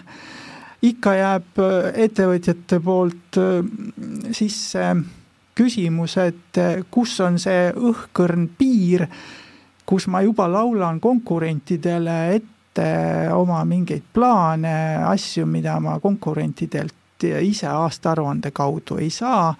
[0.82, 3.60] ikka jääb äh, ettevõtjate poolt äh,
[4.32, 4.94] sisse
[5.54, 6.58] küsimus, et
[6.90, 9.06] kus on see õhkõrn piir,
[9.86, 12.86] kus ma juba laulan konkurentidele ette
[13.36, 19.52] oma mingeid plaane, asju, mida ma konkurentidelt ise aastaaruande kaudu ei saa,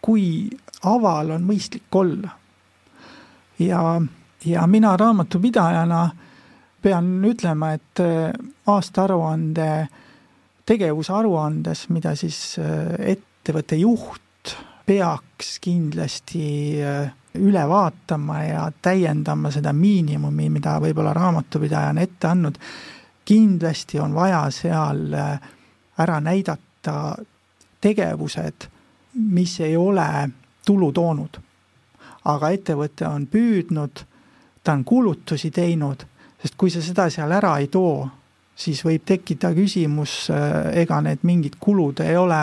[0.00, 0.48] kui
[0.84, 2.30] aval on mõistlik olla.
[3.58, 4.00] ja,
[4.44, 6.10] ja mina raamatupidajana
[6.82, 8.30] pean ütlema, et äh,
[8.66, 9.88] aastaaruande,
[10.66, 14.54] tegevusaruandes, mida siis äh, ettevõtte juht
[14.86, 16.44] peaks kindlasti
[16.82, 17.08] äh,
[17.42, 22.60] üle vaatama ja täiendama seda miinimumi, mida võib-olla raamatupidaja on ette andnud,
[23.26, 25.10] kindlasti on vaja seal
[25.98, 27.16] ära näidata
[27.82, 28.68] tegevused,
[29.34, 30.06] mis ei ole
[30.66, 31.40] tulu toonud.
[32.26, 34.00] aga ettevõte on püüdnud,
[34.64, 36.00] ta on kulutusi teinud,
[36.42, 38.00] sest kui sa seda seal ära ei too,
[38.56, 42.40] siis võib tekkida küsimus, äh, ega need mingid kulud ei ole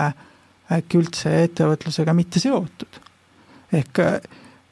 [0.72, 3.02] äkki üldse ettevõtlusega mitte seotud.
[3.74, 4.22] ehk äh,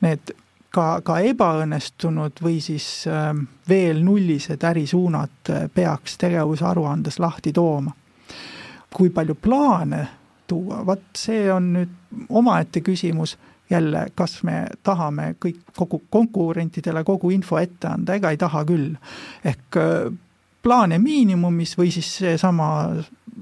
[0.02, 0.32] need
[0.70, 3.34] ka, ka ebaõnnestunud või siis äh,
[3.70, 7.92] veel nullised ärisuunad peaks tegevusaruandes lahti tooma.
[8.94, 10.08] kui palju plaane
[10.52, 11.96] tuua, vot see on nüüd
[12.30, 13.38] omaette küsimus,
[13.72, 18.98] jälle, kas me tahame kõik kogu konkurentidele kogu info ette anda, ega ei taha küll.
[19.48, 20.12] ehk äh,
[20.64, 22.68] plaane miinimumis või siis seesama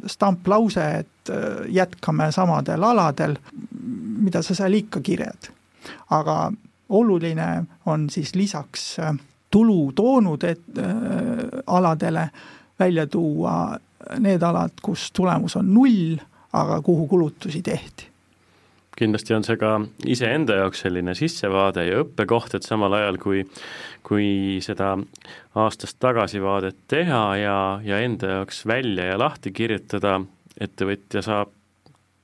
[0.08, 3.38] stamplause, et äh, jätkame samadel aladel,
[4.19, 5.52] mida sa seal ikka kirjad.
[6.10, 6.52] aga
[6.89, 9.15] oluline on siis lisaks äh,
[9.52, 12.30] tulu toonud et, äh, aladele
[12.80, 13.78] välja tuua
[14.19, 16.17] need alad, kus tulemus on null
[16.53, 18.07] aga kuhu kulutusi tehti?
[18.99, 19.77] Kindlasti on see ka
[20.12, 23.45] iseenda jaoks selline sissevaade ja õppekoht, et samal ajal, kui
[24.03, 24.93] kui seda
[25.59, 30.17] aastast tagasivaadet teha ja, ja enda jaoks välja ja lahti kirjutada,
[30.59, 31.51] ettevõtja saab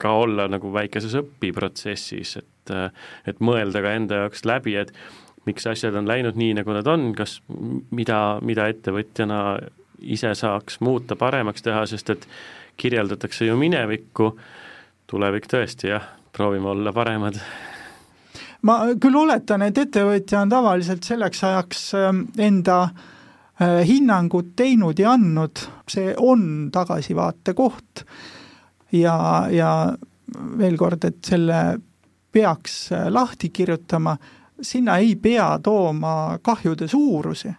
[0.01, 2.51] ka olla nagu väikeses õpiprotsessis, et
[3.29, 4.91] et mõelda ka enda jaoks läbi, et
[5.45, 7.37] miks asjad on läinud nii, nagu nad on, kas
[7.93, 9.41] mida, mida ettevõtjana
[10.01, 12.27] ise saaks muuta, paremaks teha, sest et
[12.77, 14.31] kirjeldatakse ju minevikku,
[15.07, 17.39] tulevik tõesti jah, proovime olla paremad.
[18.61, 25.13] ma küll oletan, et ettevõtja on tavaliselt selleks ajaks ähm, enda äh, hinnangut teinud ja
[25.15, 28.05] andnud, see on tagasivaate koht.
[28.91, 29.69] Ja, ja
[30.57, 31.77] veel kord, et selle
[32.31, 34.17] peaks äh, lahti kirjutama,
[34.61, 37.51] sinna ei pea tooma kahjude suurusi,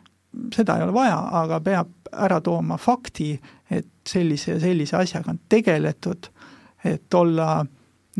[0.53, 3.35] seda ei ole vaja, aga peab ära tooma fakti,
[3.71, 6.29] et sellise ja sellise asjaga on tegeletud,
[6.85, 7.67] et olla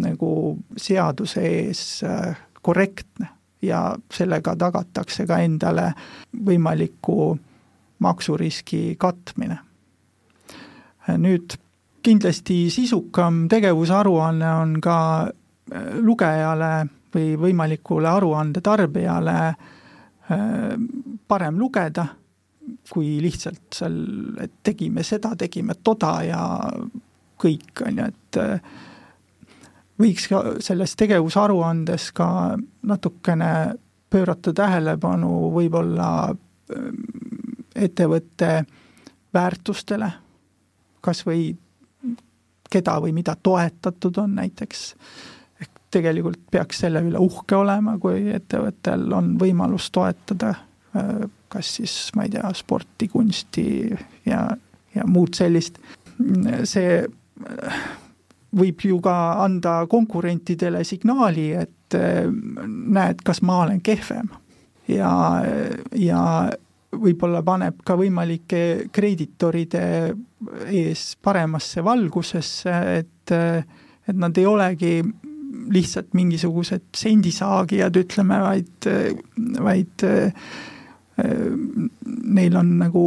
[0.03, 3.29] nagu seaduse ees äh, korrektne
[3.63, 5.93] ja sellega tagatakse ka endale
[6.47, 7.37] võimaliku
[7.99, 9.59] maksuriski katmine.
[11.17, 11.55] nüüd
[12.03, 19.57] kindlasti sisukam tegevusaruanne on ka äh, lugejale või võimalikule aruande tarbijale äh,
[21.29, 22.07] parem lugeda,
[22.91, 23.97] kui lihtsalt seal,
[24.43, 26.43] et tegime seda, tegime toda ja
[27.41, 28.39] kõik, on ju, et
[30.01, 32.29] võiks ka selles tegevusaruandes ka
[32.87, 33.51] natukene
[34.11, 37.01] pöörata tähelepanu võib-olla ähm,
[37.75, 38.65] ettevõtte
[39.35, 40.11] väärtustele,
[41.05, 41.51] kas või
[42.71, 44.87] keda või mida toetatud on näiteks,
[45.61, 50.65] ehk tegelikult peaks selle üle uhke olema, kui ettevõttel on võimalus toetada äh,
[51.53, 53.67] kas siis, ma ei tea, sporti, kunsti
[54.27, 54.43] ja,
[54.95, 55.79] ja muud sellist,
[56.65, 57.01] see
[58.57, 62.29] võib ju ka anda konkurentidele signaali, et eh,
[62.67, 64.31] näed, kas ma olen kehvem.
[64.89, 65.11] ja,
[65.99, 66.23] ja
[66.97, 69.83] võib-olla paneb ka võimalike kreeditoride
[70.71, 74.93] ees paremasse valgusesse, et, et nad ei olegi
[75.73, 78.89] lihtsalt mingisugused sendisaagijad, ütleme, vaid,
[79.67, 80.07] vaid
[81.17, 83.03] neil on nagu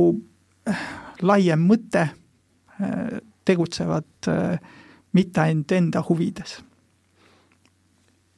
[1.22, 2.08] laiem mõte,
[3.45, 4.60] tegutsevad äh,
[5.13, 6.60] mitte ainult enda huvides.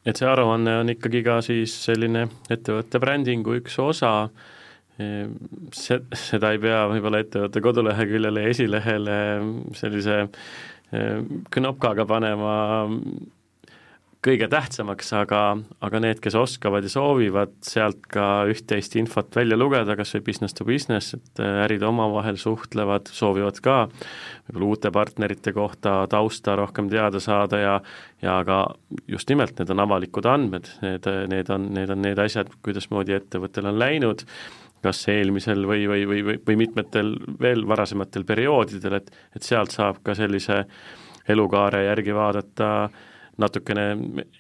[0.06, 4.14] et see aruanne on ikkagi ka siis selline ettevõtte brändingu üks osa,
[4.98, 9.18] see, seda ei pea võib-olla ettevõtte koduleheküljele ja esilehele
[9.78, 10.18] sellise
[11.54, 12.56] knopkaga panema
[14.22, 15.40] kõige tähtsamaks, aga,
[15.82, 20.58] aga need, kes oskavad ja soovivad sealt ka üht-teist infot välja lugeda, kas või business
[20.58, 26.90] to business, et äh, ärid omavahel suhtlevad, soovivad ka võib-olla uute partnerite kohta tausta rohkem
[26.94, 27.76] teada saada ja
[28.22, 28.62] ja ka
[29.10, 33.72] just nimelt, need on avalikud andmed, need, need on, need on need asjad, kuidasmoodi ettevõttel
[33.72, 34.22] on läinud,
[34.86, 40.04] kas eelmisel või, või, või, või, või mitmetel veel varasematel perioodidel, et, et sealt saab
[40.06, 40.68] ka sellise
[41.30, 43.08] elukaare järgi vaadata äh,
[43.42, 43.86] natukene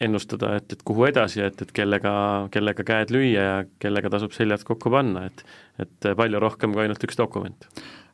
[0.02, 2.14] ennustada, et, et kuhu edasi, et, et kellega,
[2.54, 5.46] kellega käed lüüa ja kellega tasub seljad kokku panna, et
[5.82, 7.68] et palju rohkem kui ainult üks dokument.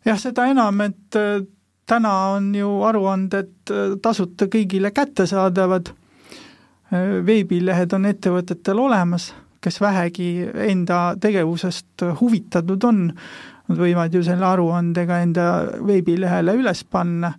[0.05, 1.41] jah, seda enam, et äh,
[1.89, 5.91] täna on ju aruanded äh, tasuta kõigile kättesaadavad,
[6.93, 10.29] äh, veebilehed on ettevõtetel olemas, kes vähegi
[10.69, 13.05] enda tegevusest huvitatud on,
[13.67, 15.47] nad võivad ju selle aruandega enda
[15.83, 17.33] veebilehele üles panna,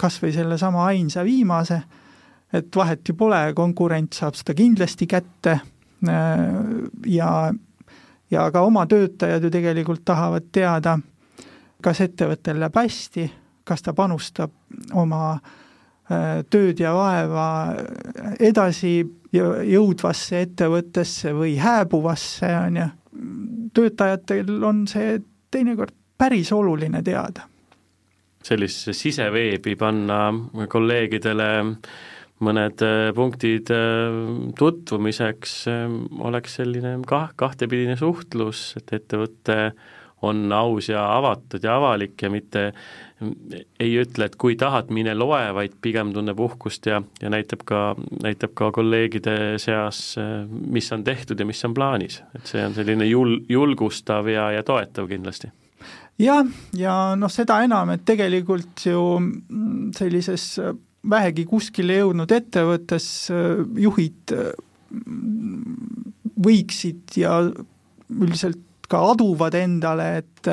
[0.00, 1.82] kas või sellesama ainsa viimase
[2.52, 6.44] et vahet ju pole, konkurent saab seda kindlasti kätte äh,
[7.06, 7.30] ja,
[8.30, 10.98] ja ka oma töötajad ju tegelikult tahavad teada,
[11.82, 13.30] kas ettevõttel läheb hästi,
[13.64, 14.52] kas ta panustab
[14.98, 17.48] oma äh, tööd ja vaeva
[18.40, 18.98] edasi
[19.32, 22.88] jõudvasse ettevõttesse või hääbuvasse, on ju,
[23.74, 27.46] töötajatel on see teinekord päris oluline teada.
[28.42, 30.32] sellisesse siseveebi panna
[30.68, 31.48] kolleegidele
[32.44, 34.18] mõned äh, punktid äh,
[34.58, 35.86] tutvumiseks äh,
[36.24, 39.60] oleks selline kah-, kahtepidine suhtlus, et ettevõte
[40.26, 42.66] on aus ja avatud ja avalik ja mitte
[43.80, 47.80] ei ütle, et kui tahad, mine loe, vaid pigem tunneb uhkust ja, ja näitab ka,
[48.24, 50.02] näitab ka kolleegide seas,
[50.48, 52.20] mis on tehtud ja mis on plaanis.
[52.36, 55.52] et see on selline jul-, julgustav ja, ja toetav kindlasti
[56.20, 56.44] jah,
[56.76, 59.02] ja noh, seda enam, et tegelikult ju
[59.96, 60.52] sellises
[61.08, 64.50] vähegi kuskile jõudnud ettevõttes äh, juhid äh,
[66.40, 67.38] võiksid ja
[68.10, 70.48] üldiselt ka aduvad endale, et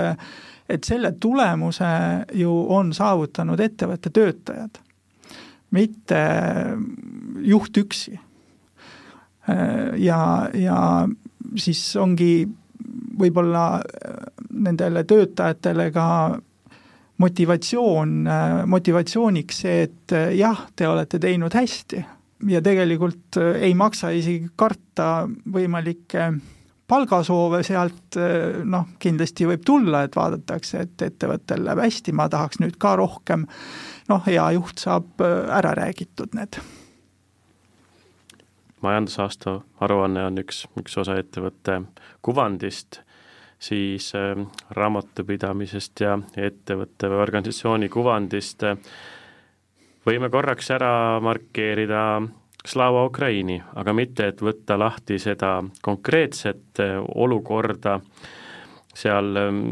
[0.68, 1.88] et selle tulemuse
[2.36, 4.82] ju on saavutanud ettevõtte töötajad,
[5.72, 6.20] mitte
[7.48, 8.18] juht üksi.
[9.50, 10.20] Äh, ja,
[10.54, 10.80] ja
[11.56, 12.46] siis ongi
[13.18, 13.80] võib-olla
[14.52, 16.08] nendele töötajatele ka
[17.18, 18.30] motivatsioon,
[18.66, 22.04] motivatsiooniks see, et eh, jah, te olete teinud hästi.
[22.52, 26.32] Ja tegelikult eh, ei maksa isegi karta võimalikke
[26.88, 28.16] palgasoove sealt,
[28.64, 33.44] noh, kindlasti võib tulla, et vaadatakse, et ettevõttel läheb hästi, ma tahaks nüüd ka rohkem,
[34.08, 36.62] noh, hea juht saab ära räägitud need.
[38.88, 41.82] majandusaasta aruanne on üks, üks osa ettevõtte
[42.24, 43.02] kuvandist,
[43.60, 44.38] siis äh,
[44.70, 48.78] raamatupidamisest ja ettevõtte või organisatsiooni kuvandist äh,
[50.06, 52.04] võime korraks ära markeerida
[52.68, 58.00] Slava Ukraini, aga mitte, et võtta lahti seda konkreetset äh, olukorda,
[58.94, 59.66] seal ähm,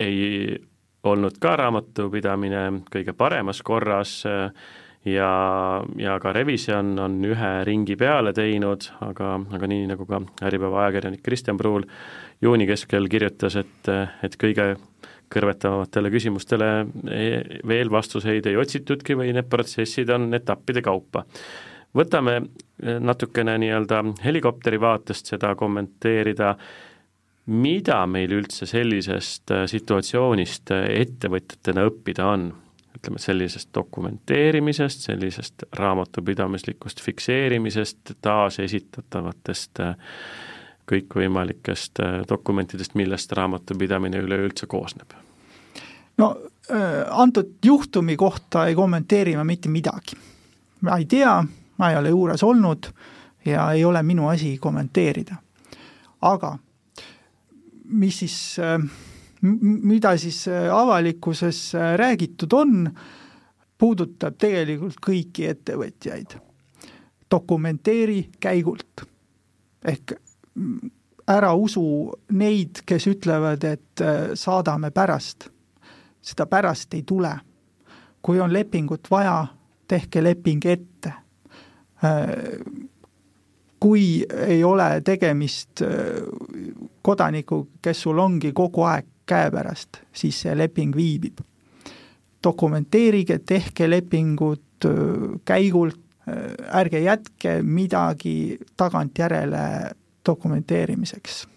[0.00, 0.58] ei
[1.02, 2.62] olnud ka raamatupidamine
[2.92, 4.20] kõige paremas korras
[5.04, 5.30] ja,
[5.98, 11.22] ja ka Revisjon on ühe ringi peale teinud, aga, aga nii, nagu ka Äripäeva ajakirjanik
[11.26, 11.86] Kristjan Pruul
[12.42, 13.90] juuni keskel kirjutas, et,
[14.22, 14.74] et kõige
[15.32, 16.70] kõrvetavamatele küsimustele
[17.08, 21.24] e-, veel vastuseid ei otsitudki või need protsessid on etappide kaupa.
[21.96, 22.40] võtame
[23.00, 26.54] natukene nii-öelda helikopteri vaatest seda kommenteerida,
[27.46, 32.52] mida meil üldse sellisest situatsioonist ettevõtjatena õppida on?
[32.92, 39.94] ütleme, sellisest dokumenteerimisest, sellisest raamatupidamislikust fikseerimisest, taasesitatavatest äh,
[40.92, 45.14] kõikvõimalikest äh, dokumentidest, millest raamatupidamine üleüldse koosneb?
[46.18, 46.28] no
[46.70, 50.18] äh, antud juhtumi kohta ei kommenteeri ma mitte midagi.
[50.80, 51.38] ma ei tea,
[51.78, 52.90] ma ei ole juures olnud
[53.44, 55.36] ja ei ole minu asi kommenteerida.
[56.20, 56.56] aga
[57.84, 58.78] mis siis, äh,
[59.40, 62.90] mida siis avalikkuses räägitud on,
[63.78, 66.38] puudutab tegelikult kõiki ettevõtjaid.
[67.30, 69.08] dokumenteeri käigult.
[69.84, 70.12] ehk
[71.28, 75.48] ära usu neid, kes ütlevad, et äh, saadame pärast.
[76.22, 77.38] seda pärast ei tule.
[78.22, 79.46] kui on lepingut vaja,
[79.88, 81.12] tehke leping ette.
[82.04, 82.60] Äh,
[83.80, 86.22] kui ei ole tegemist äh,
[87.02, 91.40] kodanikuga, kes sul ongi kogu aeg käepärast, siis see leping viibib.
[92.42, 94.84] dokumenteerige, tehke lepingud
[95.44, 96.00] käigult,
[96.74, 99.92] ärge jätke midagi tagantjärele
[100.26, 101.48] dokumenteerimiseks.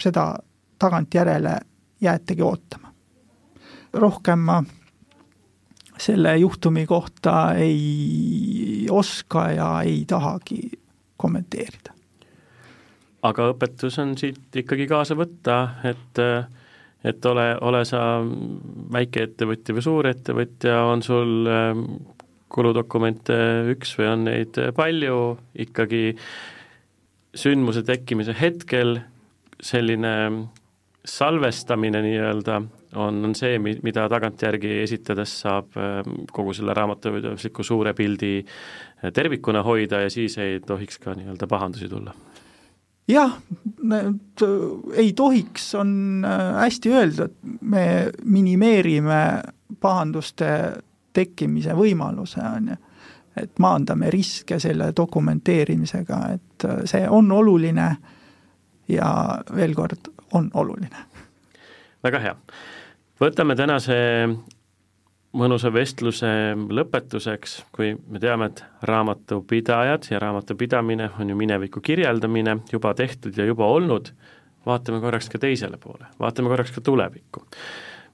[0.00, 0.38] seda
[0.78, 1.58] tagantjärele
[2.00, 2.92] jäetegi ootama.
[3.92, 4.64] rohkem ma
[5.98, 10.70] selle juhtumi kohta ei oska ja ei tahagi
[11.16, 11.92] kommenteerida.
[13.22, 16.24] aga õpetus on siit ikkagi kaasa võtta, et
[17.04, 18.00] et ole, ole sa
[18.92, 21.84] väikeettevõtja või suurettevõtja, on sul ähm,
[22.52, 23.36] kuludokumente
[23.72, 25.20] üks või on neid palju,
[25.64, 26.02] ikkagi
[27.34, 28.98] sündmuse tekkimise hetkel
[29.62, 30.14] selline
[31.04, 32.60] salvestamine nii-öelda
[32.96, 39.62] on, on see, mida tagantjärgi esitades saab ähm, kogu selle raamatupidamisliku suure pildi äh, tervikuna
[39.62, 42.14] hoida ja siis ei tohiks ka nii-öelda pahandusi tulla.
[43.08, 43.38] jah,
[44.94, 47.86] ei tohiks, on äh, hästi öeldud, me
[48.24, 49.22] minimeerime
[49.80, 50.52] pahanduste
[51.12, 52.78] tekkimise võimaluse, on ju
[53.36, 57.90] et maandame riske selle dokumenteerimisega, et äh, see on oluline
[58.90, 59.10] ja
[59.54, 61.06] veel kord, on oluline.
[62.02, 62.34] väga hea.
[63.20, 63.96] võtame tänase
[65.36, 72.94] mõnusa vestluse lõpetuseks, kui me teame, et raamatupidajad ja raamatupidamine on ju mineviku kirjeldamine, juba
[72.94, 74.10] tehtud ja juba olnud,
[74.66, 77.46] vaatame korraks ka teisele poole, vaatame korraks ka tulevikku.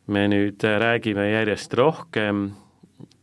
[0.07, 2.51] me nüüd räägime järjest rohkem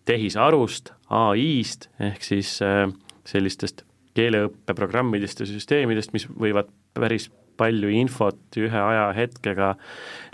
[0.06, 2.88] tehisarust, ai-st, ehk siis äh,
[3.28, 3.86] sellistest
[4.18, 9.74] keeleõppeprogrammidest ja süsteemidest, mis võivad päris palju infot ühe ajahetkega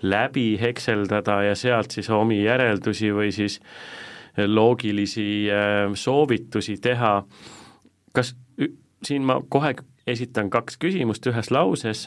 [0.07, 3.59] läbi hekseldada ja sealt siis omi järeldusi või siis
[4.39, 7.23] loogilisi äh, soovitusi teha.
[8.13, 8.35] kas
[9.03, 9.75] siin ma kohe
[10.07, 12.05] esitan kaks küsimust ühes lauses,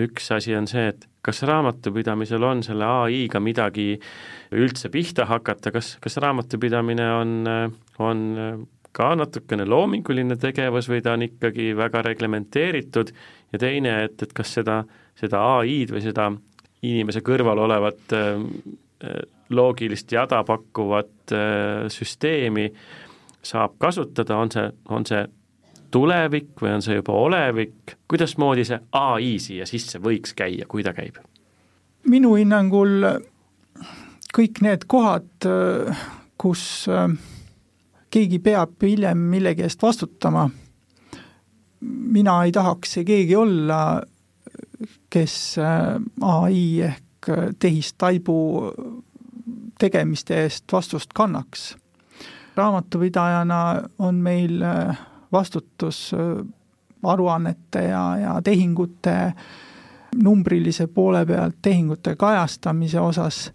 [0.00, 3.94] üks asi on see, et kas raamatupidamisel on selle ai-ga midagi
[4.56, 7.34] üldse pihta hakata, kas, kas raamatupidamine on,
[8.00, 8.22] on
[8.96, 13.12] ka natukene loominguline tegevus või ta on ikkagi väga reglementeeritud?
[13.52, 14.82] Ja teine, et, et kas seda,
[15.18, 16.30] seda ai-d või seda
[16.86, 18.40] inimese kõrval olevat äh,
[19.50, 22.70] loogilist jada pakkuvat äh, süsteemi
[23.42, 25.22] saab kasutada, on see, on see
[25.90, 30.94] tulevik või on see juba olevik, kuidasmoodi see ai siia sisse võiks käia, kui ta
[30.96, 31.20] käib?
[32.08, 33.04] minu hinnangul
[34.34, 35.46] kõik need kohad,
[36.40, 37.10] kus äh,
[38.10, 40.46] keegi peab hiljem millegi eest vastutama,
[42.16, 44.00] mina ei tahaks see keegi olla,
[45.10, 47.28] kes äh, ai ehk
[47.60, 48.38] tehistaibu
[49.80, 51.76] tegemiste eest vastust kannaks.
[52.56, 54.98] raamatupidajana on meil äh,
[55.32, 56.46] vastutus äh,
[57.02, 59.32] aruannete ja, ja tehingute
[60.22, 63.52] numbrilise poole pealt, tehingute kajastamise osas.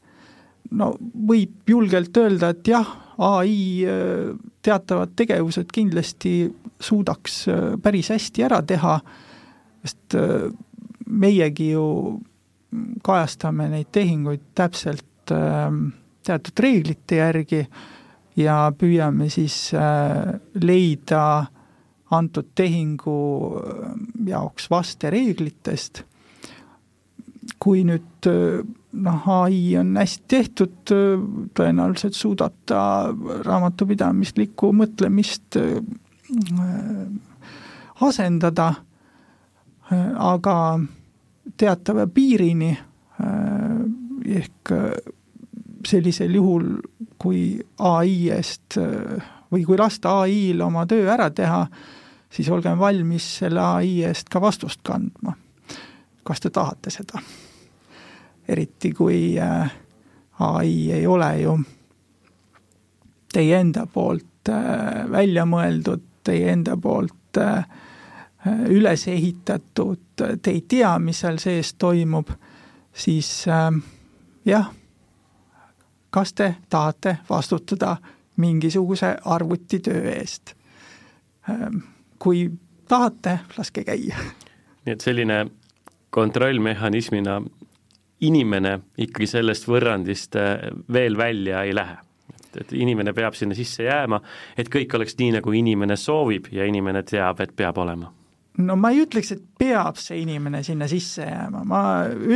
[0.72, 0.94] No
[1.28, 2.88] võib julgelt öelda, et jah,
[3.22, 3.86] ai
[4.66, 6.32] teatavad tegevused kindlasti
[6.80, 7.44] suudaks
[7.84, 8.96] päris hästi ära teha,
[9.86, 10.16] sest
[11.06, 11.86] meiegi ju
[13.06, 15.34] kajastame neid tehinguid täpselt
[16.26, 17.62] teatud reeglite järgi
[18.42, 19.70] ja püüame siis
[20.64, 21.26] leida
[22.18, 23.18] antud tehingu
[24.28, 26.03] jaoks vastereeglitest.
[27.61, 30.91] kui nüüd noh, ai on hästi tehtud,
[31.55, 32.80] tõenäoliselt suudab ta
[33.45, 35.57] raamatupidamislikku mõtlemist
[38.01, 38.72] asendada,
[40.30, 40.57] aga
[41.57, 42.72] teatava piirini
[44.26, 44.74] ehk
[45.86, 46.70] sellisel juhul,
[47.22, 48.80] kui ai eest
[49.51, 51.66] või kui lasta ai-l oma töö ära teha,
[52.36, 55.34] siis olgem valmis selle ai eest ka vastust kandma.
[56.24, 57.22] kas te tahate seda?
[58.48, 59.72] eriti kui äh,
[60.40, 61.60] ai ei ole ju
[63.34, 67.66] teie enda poolt äh, välja mõeldud, teie enda poolt äh,
[68.70, 72.30] üles ehitatud, te ei tea, mis seal sees toimub,
[72.94, 73.48] siis
[74.46, 74.68] jah,
[76.14, 77.96] kas te tahate vastutada
[78.38, 80.54] mingisuguse arvutitöö eest?
[82.20, 82.49] Kui
[82.88, 84.18] tahate, laske käia.
[84.86, 85.45] nii et selline
[86.16, 87.39] kontrollmehhanismina
[88.26, 91.97] inimene ikkagi sellest võrrandist äh, veel välja ei lähe.
[92.36, 94.22] et, et inimene peab sinna sisse jääma,
[94.57, 98.11] et kõik oleks nii, nagu inimene soovib ja inimene teab, et peab olema
[98.57, 101.84] no ma ei ütleks, et peab see inimene sinna sisse jääma, ma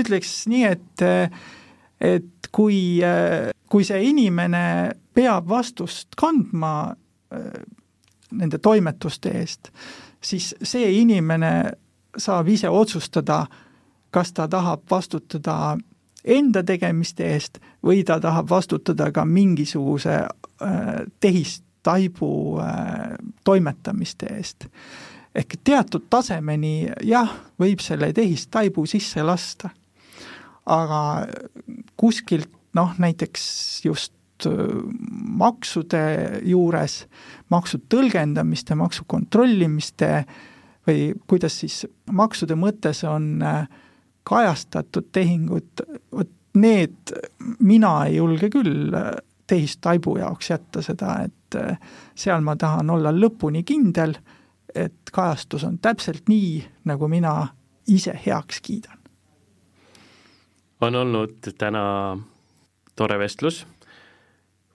[0.02, 1.06] ütleks nii, et
[2.00, 3.00] et kui,
[3.68, 4.64] kui see inimene
[5.16, 6.74] peab vastust kandma
[7.34, 7.60] äh,
[8.32, 9.72] nende toimetuste eest,
[10.22, 11.72] siis see inimene
[12.18, 13.46] saab ise otsustada,
[14.12, 15.78] kas ta tahab vastutada
[16.26, 20.88] enda tegemiste eest või ta tahab vastutada ka mingisuguse äh,
[21.20, 24.68] tehistaibu äh, toimetamiste eest.
[25.36, 29.70] ehk teatud tasemeni jah, võib selle tehistaibu sisse lasta,
[30.66, 31.28] aga
[31.98, 34.14] kuskilt noh, näiteks just
[35.40, 36.02] maksude
[36.46, 37.02] juures,
[37.50, 40.26] maksu tõlgendamiste, maksu kontrollimiste
[40.88, 43.42] või kuidas siis maksude mõttes on
[44.24, 47.14] kajastatud tehingud, vot need
[47.60, 48.94] mina ei julge küll
[49.48, 51.58] tehistaibu jaoks jätta seda, et
[52.16, 54.16] seal ma tahan olla lõpuni kindel,
[54.76, 57.48] et kajastus on täpselt nii, nagu mina
[57.88, 58.98] ise heaks kiidan.
[60.82, 62.18] on olnud täna
[62.96, 63.66] tore vestlus,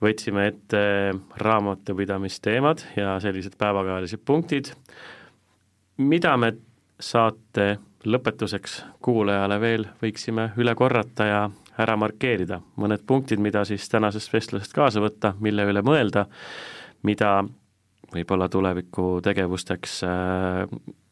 [0.02, 0.84] võtsime ette
[1.40, 4.72] raamatupidamisteemad ja sellised päevakajalised punktid,
[5.98, 6.52] mida me
[7.00, 11.42] saate lõpetuseks kuulajale veel võiksime üle korrata ja
[11.80, 16.26] ära markeerida mõned punktid, mida siis tänasest vestlusest kaasa võtta, mille üle mõelda,
[17.02, 17.40] mida
[18.14, 20.64] võib-olla tuleviku tegevusteks äh,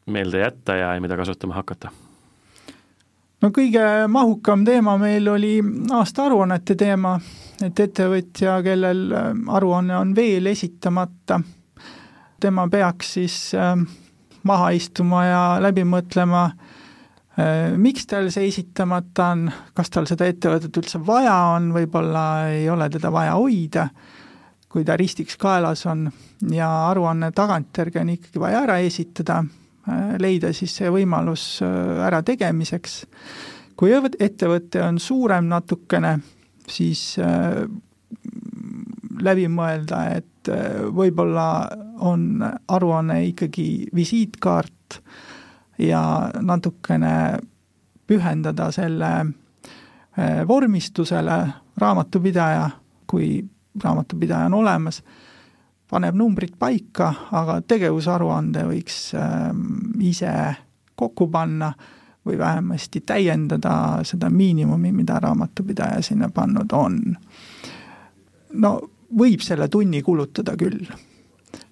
[0.05, 1.91] meelde jätta ja, mida kasutama hakata?
[3.43, 5.57] No kõige mahukam teema meil oli
[5.91, 7.17] aastaaruannete teema,
[7.63, 11.41] et ettevõtja, kellel äh, aruanne on veel esitamata,
[12.39, 13.75] tema peaks siis äh,
[14.43, 16.47] maha istuma ja läbi mõtlema,
[17.33, 22.67] Äh, miks tal see esitamata on, kas tal seda ettevõtet üldse vaja on, võib-olla ei
[22.69, 23.87] ole teda vaja hoida,
[24.69, 26.05] kui ta ristiks kaelas on
[26.53, 29.39] ja aruanne tagantjärgi on ikkagi vaja ära esitada,
[30.19, 33.05] leida siis see võimalus äh, ärategemiseks.
[33.75, 36.19] kui ettevõte on suurem natukene,
[36.69, 37.17] siis
[39.19, 40.51] läbi mõelda, et
[40.93, 41.47] võib-olla
[42.05, 44.99] on aruanne ikkagi visiitkaart,
[45.77, 47.39] ja natukene
[48.07, 49.11] pühendada selle
[50.47, 51.37] vormistusele,
[51.81, 52.69] raamatupidaja,
[53.07, 53.41] kui
[53.83, 55.01] raamatupidaja on olemas,
[55.93, 60.31] paneb numbrid paika, aga tegevusaruande võiks ehm, ise
[60.97, 61.69] kokku panna
[62.25, 63.75] või vähemasti täiendada
[64.07, 66.99] seda miinimumi, mida raamatupidaja sinna pannud on.
[68.53, 68.71] no
[69.17, 70.87] võib selle tunni kulutada küll.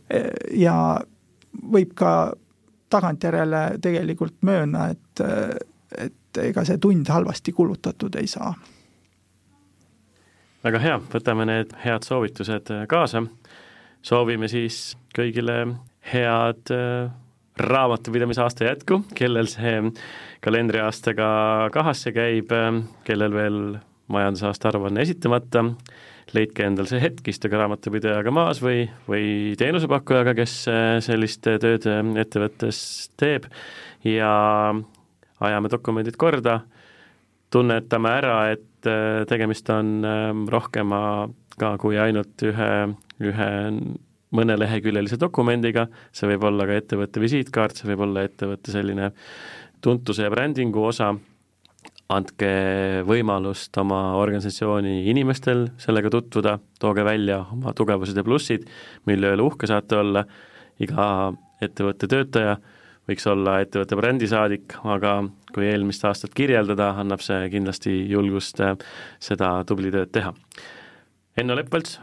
[0.09, 0.22] E,
[0.59, 0.76] ja
[1.72, 2.34] võib ka
[2.91, 5.24] tagantjärele tegelikult möönna, et,
[5.97, 8.53] et ega see tund halvasti kulutatud ei saa.
[10.63, 13.24] väga hea, võtame need head soovitused kaasa.
[14.06, 15.58] Soovime siis kõigile
[16.12, 17.12] head äh,
[17.62, 19.78] raamatupidamise aasta jätku, kellel see
[20.41, 22.54] kalendriaastaga kahasse käib,
[23.06, 23.60] kellel veel
[24.12, 25.66] majandusaasta aruanne esitamata.
[26.32, 31.88] Leidke endal see hetk, istuge raamatupidajaga maas või, või teenusepakkujaga, kes äh, sellist äh, tööd
[31.91, 32.80] äh, ettevõttes
[33.20, 33.49] teeb.
[34.08, 34.32] Ja
[35.43, 36.62] ajame dokumendid korda,
[37.52, 42.72] tunnetame ära, et äh, tegemist on ähm, rohkemaga kui ainult ühe,
[43.22, 43.49] ühe
[44.32, 49.11] mõneleheküljelise dokumendiga, see võib olla ka ettevõtte visiitkaart, see võib olla ettevõtte selline
[49.84, 51.11] tuntuse ja brändingu osa,
[52.11, 52.51] andke
[53.07, 58.67] võimalust oma organisatsiooni inimestel sellega tutvuda, tooge välja oma tugevused ja plussid,
[59.07, 60.26] mille üle uhke saate olla,
[60.82, 61.07] iga
[61.63, 62.57] ettevõtte töötaja
[63.09, 65.15] võiks olla ettevõtte brändisaadik, aga
[65.55, 68.76] kui eelmist aastat kirjeldada, annab see kindlasti julgust äh,
[69.24, 70.34] seda tubli tööd teha.
[71.39, 71.97] Enno Leppelts,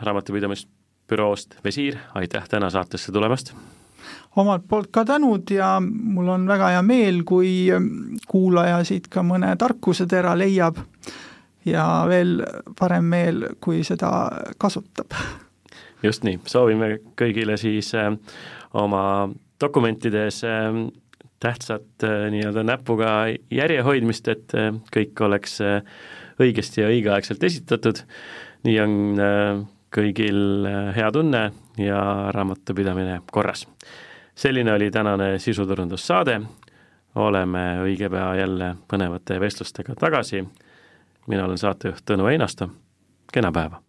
[1.09, 3.55] raamatupidamisbüroost Visiir, aitäh täna saatesse tulemast!
[4.37, 7.69] omalt poolt ka tänud ja mul on väga hea meel, kui
[8.29, 10.77] kuulaja siit ka mõne tarkusetera leiab
[11.67, 12.45] ja veel
[12.79, 15.11] parem meel, kui seda kasutab.
[16.03, 18.13] just nii, soovime kõigile siis äh,
[18.73, 19.29] oma
[19.61, 20.89] dokumentides ähm,
[21.41, 25.83] tähtsat äh, nii-öelda näpuga järjehoidmist, et äh, kõik oleks äh,
[26.39, 28.05] õigesti ja õigeaegselt esitatud,
[28.63, 28.95] nii on
[29.95, 32.01] kõigil hea tunne ja
[32.35, 33.67] raamatupidamine korras.
[34.35, 36.41] selline oli tänane sisuturundussaade,
[37.15, 40.45] oleme õige pea jälle põnevate vestlustega tagasi,
[41.27, 42.71] mina olen saatejuht Tõnu Einasto,
[43.33, 43.88] kena päeva!